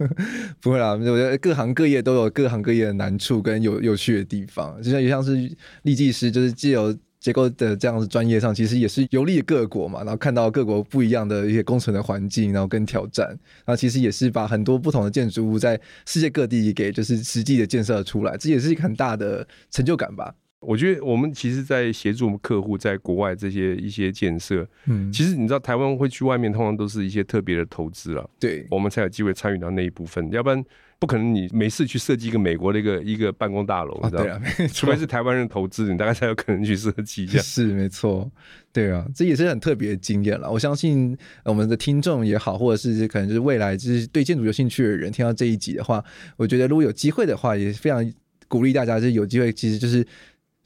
[0.60, 0.92] 不会啦。
[0.92, 5.48] 我觉得各行各业都有各行各业的难处跟有有趣的地方，就像也像是
[5.84, 20.34] 设计师，就是既有结构的这样子专业上，其实也是游历各国嘛，然后看到各国不一样的一些工程的环境，然后跟挑战，然后其实也是把很多不同的建筑物在世界各地给就是实际的建设出来，这也是一个很大的成就感吧。
[20.62, 30.64] 我觉得我们其实，在协助我们客户在国外这些一些建设，嗯，其实你知道，台湾会去外面，通常都是一些特别的投资了，对，我们才有机会参与到那一部分，要不然。
[30.98, 34.40] 不可能，你没事去设计一个美国的一个一个办公大楼，你知道吗？
[34.72, 37.40] 除非是台湾人投资，你大概才有可能去设计一下。
[37.40, 38.30] 是没错，
[38.72, 40.48] 对啊，这也是很特别的经验了。
[40.48, 46.00] 我相信我们的听众也好，或者是可能就是未来就是对建筑有兴趣的人，听到这一集的话，
[46.36, 48.08] 我觉得如果有机会的话，也非常
[48.46, 50.06] 鼓励大家，就是有机会，其实就是。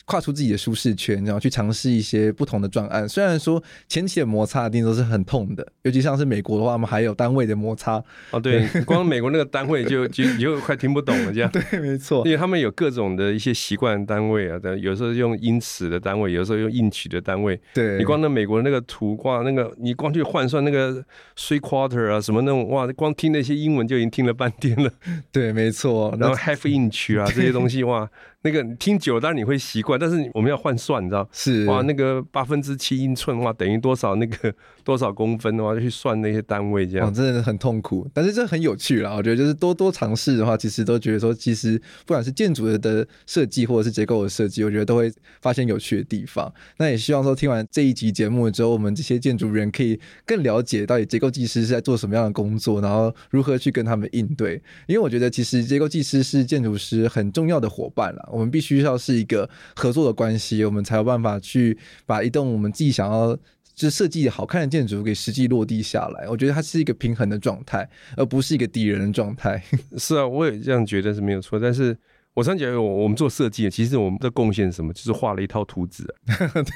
[0.06, 3.08] 跨出自己的舒适圈，然后去尝试一些不同的专案。
[3.08, 8.02] 虽然说前期的摩擦一定都是很痛的，尤其像是美国的话，我们还有单位的摩擦。
[8.30, 11.50] 哦，对，光美国那个单位就就就快听不懂了，这样。
[11.52, 17.60] 对，没错，因为他们有各种的一些习惯单位啊，有时候用英尺的单位，有时候用英曲的单位。
[17.74, 21.04] 对，你光那美国那个图，挂那个你光去换算那个
[21.36, 24.88] three quarter 啊什么那种，哇，光听那些英文就已经听了半天了。
[25.32, 26.16] 对，没错。
[26.20, 28.08] 然后 half inch 啊这些东西，哇。
[28.46, 31.28] 那个听久了，当然你会习惯，但是我们要换算，你知道？
[31.32, 34.14] 是哇，那个八分之七英寸哇，等于多少？
[34.14, 34.54] 那个
[34.86, 38.08] 多少公分的话，就去算那些单位，这样、哦、真的很痛苦。
[38.14, 41.76] 但是这很有趣啦，我觉得就是多多尝试的话，其实都觉得说，其实
[42.06, 45.12] 不管是建筑的设计或者是结构的设计，我觉得都会
[45.42, 46.52] 发现有趣的地方。
[46.78, 54.62] 那也希望说，听完这一集节目之后，我们这些建筑人可以更了解到底结构技师是在做什么样的工作，然后如何去跟他们应对。
[54.86, 58.28] 因为我觉得，其实结构技师是建筑师很重要的伙伴啦。
[58.30, 61.76] 我们必须要是一个合作的关系，我们才有办法去
[62.06, 63.36] 把一栋我们自己想要
[63.76, 66.26] 就设计好看的建筑给实际落地下来。
[66.28, 69.62] 我觉得它是一个平衡的状态，而不是一个敌人的状态。
[69.98, 71.60] 是啊，我也这样觉得是没有错。
[71.60, 71.96] 但是
[72.32, 74.92] 我上讲，我我们做设计，其实我们的贡献是什么？
[74.94, 76.04] 就是画了一套图纸。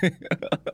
[0.00, 0.12] 对，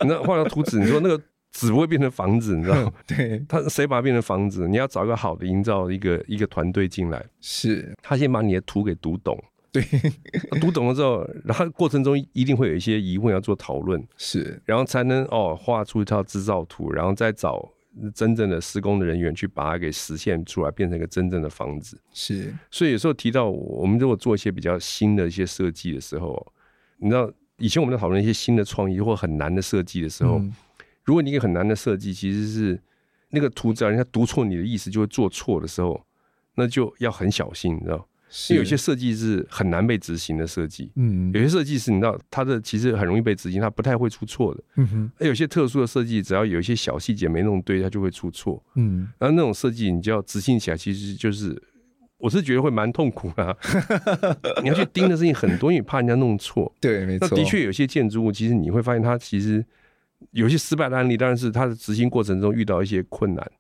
[0.06, 1.22] 那画了图纸，你说那个
[1.52, 2.92] 纸不会变成房子，你知道吗？
[3.06, 4.66] 对，他谁把它变成房子？
[4.66, 9.40] 你要找一个好的营造一个一个团队进来，是他先把你的图给读懂。
[9.80, 10.12] 对，
[10.60, 17.68] 读懂了之后，然后过程中一定会有一些疑问要做讨论，是，然后才能哦画出一套制造图，然后再找
[18.14, 21.98] 真正的施工的人员去把它给实现出来，变成一个真正的房子。
[22.12, 26.46] 是，所以有时候提到我们如果做一些比较新的一些设计的时候，
[26.98, 30.54] 你知道以前我们在讨论一些新的创意或很难的设计的时候，嗯、
[31.04, 32.78] 如果你一个很难的设计其实是
[33.30, 36.04] 那个图，只要人家读错你的意思就会做错的时候，
[36.54, 38.06] 那就要很小心，你知道。
[38.28, 45.12] 是因为有些设计是很难被执行的设计，嗯，有些设计是你知道它的其实很容易被执行，它不太会出错的，嗯哼。
[45.18, 49.08] 而有些特殊的设计，只要有一些小细节没弄对，它就会出错，嗯。
[49.18, 51.60] 然后那种设计，你就要执行起来，其实就是
[52.18, 53.56] 我是觉得会蛮痛苦的啊。
[54.62, 56.72] 你要去盯的事情很多，因为怕人家弄错。
[56.80, 57.28] 对，没错。
[57.30, 59.64] 那的确有些建筑物，其实你会发现它其实
[60.32, 63.50] 有些失败的案例，当然是它的执行过程中遇到一些困难。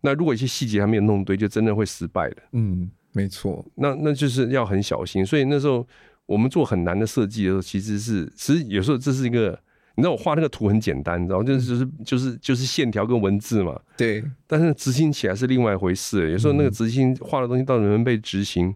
[0.00, 2.90] 那如果一些细节还没有弄对，就真的会失败的，嗯。
[3.16, 5.24] 没错，那那就是要很小心。
[5.24, 5.86] 所以那时候
[6.26, 9.58] 我们做很难的设计的时候，其实是其实有时候这是一个，
[9.94, 13.80] 你知道我画那个图很简单，你知道就是就是就是就是线条跟文字嘛。
[13.96, 16.30] 对，但是执行起来是另外一回事。
[16.30, 18.74] 有时候那个执行画的东西到底能不能被执行？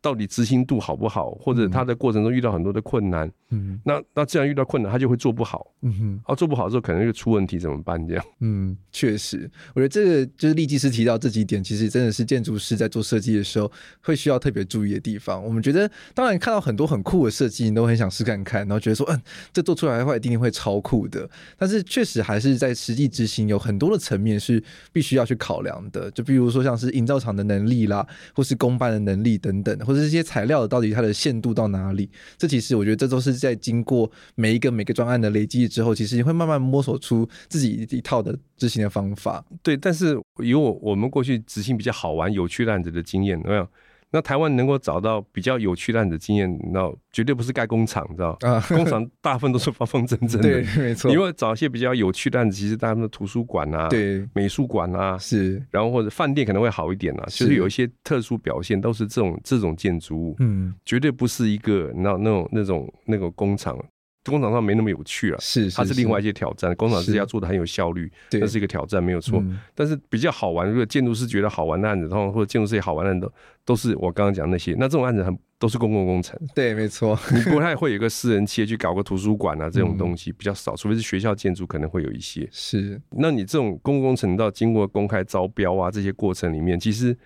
[0.00, 8.04] 到底执行度好不好，或者他的过程中遇到很多的困难，嗯，那那这样遇到困难，他就会做不好，嗯哼，啊，做不好之后可能就出问题，怎么办？
[8.08, 13.70] 这样，嗯，确实，我觉得这个就是立技师提到这几点，其实真的是建筑师在做设计的时候
[14.02, 15.40] 会需要特别注意的地方。
[15.44, 21.30] 我们觉得，当然看到很多很酷的设计，你都很想试看看，然后觉得说，嗯，这做出来的话一定会超酷的。
[21.56, 24.60] 但是确实还是在实际执行有很多的层面是
[24.92, 28.04] 必须要去考量的，就比如说像是营造厂的能力啦，
[28.34, 29.51] 或是公办的能力等。
[29.52, 32.08] 等等，或者这些材料到底它的限度到哪里？
[32.38, 39.44] 这其实我觉得这都是在经过每一个每个专案的累积之后，其实你会慢慢摸索出自己一套的执行的方法。
[39.62, 43.68] 对，但是以我我们过去执行比较好玩、有趣的案子的经验，有没有？
[44.12, 48.36] 那台湾能够找到比较有趣的案子经验，那绝对不是盖工厂，你知道？
[48.42, 50.42] 啊，工厂大部分都是方方正正的。
[50.48, 51.10] 对，没错。
[51.10, 63.78] 因为找一些比较有趣的案子，其实大部分的图书馆啊，对，美术馆啊，是，然后或者饭店可能会好一点啊，就是有一些特殊表现，都是这种这种建筑物，嗯，绝对不是一个你知道那种那种那个工厂。
[64.24, 66.74] 工厂上没那么有趣了，是，是，它是另外一些挑战。
[66.76, 69.40] 工厂是要做的很有效率，那是，一个挑战，没有错。
[69.40, 73.30] 嗯、但是比较好玩，如果建筑师觉得好玩的案子，然后或者建筑师也好玩的案子，
[73.64, 74.74] 都是我刚刚讲那些。
[74.78, 77.18] 那这种案子很都是公共工程，对，没错。
[77.32, 82.48] 你不太会有一个私人企业去搞个图书馆啊，这种东西比较少，除非是学校建筑可能会有一些。
[82.50, 87.16] 是，那你这种公共工程到经过公开招标啊这些过程里面，其实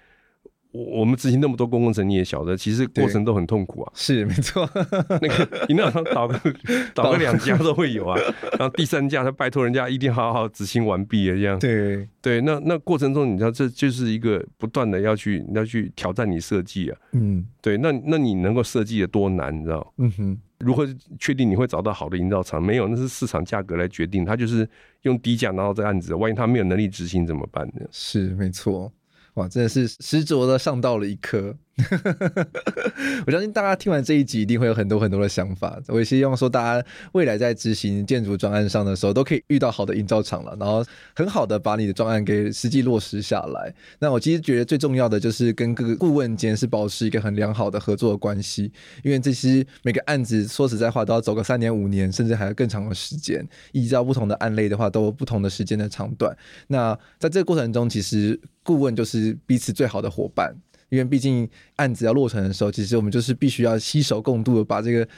[0.73, 3.93] 我我们执行那么多公共工程，你也晓得，其实过程都很痛苦啊。
[3.95, 4.69] 是没错，
[5.23, 6.39] 那个你那倒个
[6.95, 8.19] 倒个两家都会有啊，
[8.59, 11.59] 然后第三家他拜托人家一定好好执行完毕了这样。
[11.59, 16.99] 对对，那那过程中你知道这就是一个不断的要去要去挑战你设计啊。
[17.13, 19.93] 嗯，对，那那你能够设计的多难，你知道？
[19.99, 20.87] 嗯哼，如何
[21.19, 22.63] 确定你会找到好的营造厂？
[22.63, 24.69] 没有，那是市场价格来决定，他就是
[25.03, 27.87] 用低价拿到这个案子，万一他没有能力执行怎么办呢？
[27.91, 28.93] 是没错。
[29.37, 31.57] 哇，真的是执着的上到了一颗。
[33.27, 35.79] 我相信大家听完这一集，一定会有很多很多的想法。
[35.89, 40.83] 我也希望说，大家未来在执行建筑专案上的时候，都可以遇到好的营造厂了，然后
[41.15, 43.75] 很好的把你的专案给实际落实下来。
[43.99, 48.73] 那我其实觉得最重要的就是跟各个顾问间是保持一个很良好的合作关系，
[49.05, 53.47] 因为这些每个案子说实在话都要走个三年五年，甚至还有更长的时间。
[53.73, 56.35] 依照不同的案类的话，都有不同的时间的长短。
[56.69, 60.57] 那在这个过程中，其实顾问就是彼此最好的伙伴。
[60.89, 65.09] 因为毕竟案子要落成的时候，其实我们就是必须要携手共度的把这个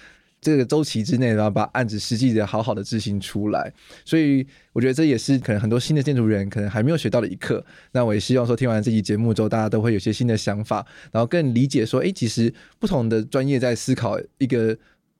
[0.40, 3.72] 这个周期之内，然后把案子实际的好好的执行出来。
[4.04, 7.64] 所以我觉得这也是可能很多新的建筑人可能还没有学到的一课。
[7.92, 14.76] 那我也希望说，听完这期节目之后，大家都会有些新的想法，然后更理解说，哎，其实不同的专业在思考一个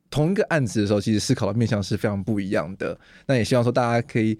[0.09, 2.99] 同一个案子的时候，其实思考的面向是非常不一样的。
[3.27, 4.39] 那也希望说，大家可以。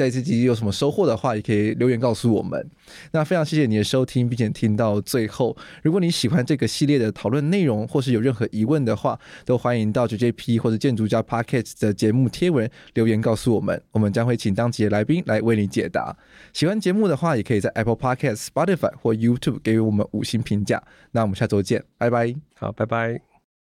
[0.00, 2.70] 在这集有什么收获的话，也可以留言告诉我们。
[3.12, 5.54] 那非常谢谢你的收听，并且听到最后。
[5.82, 16.16] 如果你喜欢这个系列的讨论内容，或是有任何疑问的话，都欢迎到 JJP 或者建筑家 Podcast 的节目贴文留言告诉我们，我们将会请当集的来宾来为你解答。
[16.54, 20.82] 喜欢节目的话，也可以在 Apple Podcast、Spotify 或 YouTube 给予我们五星评价。
[21.10, 22.34] 那我们下周见，拜拜。
[22.54, 23.29] 好，拜拜。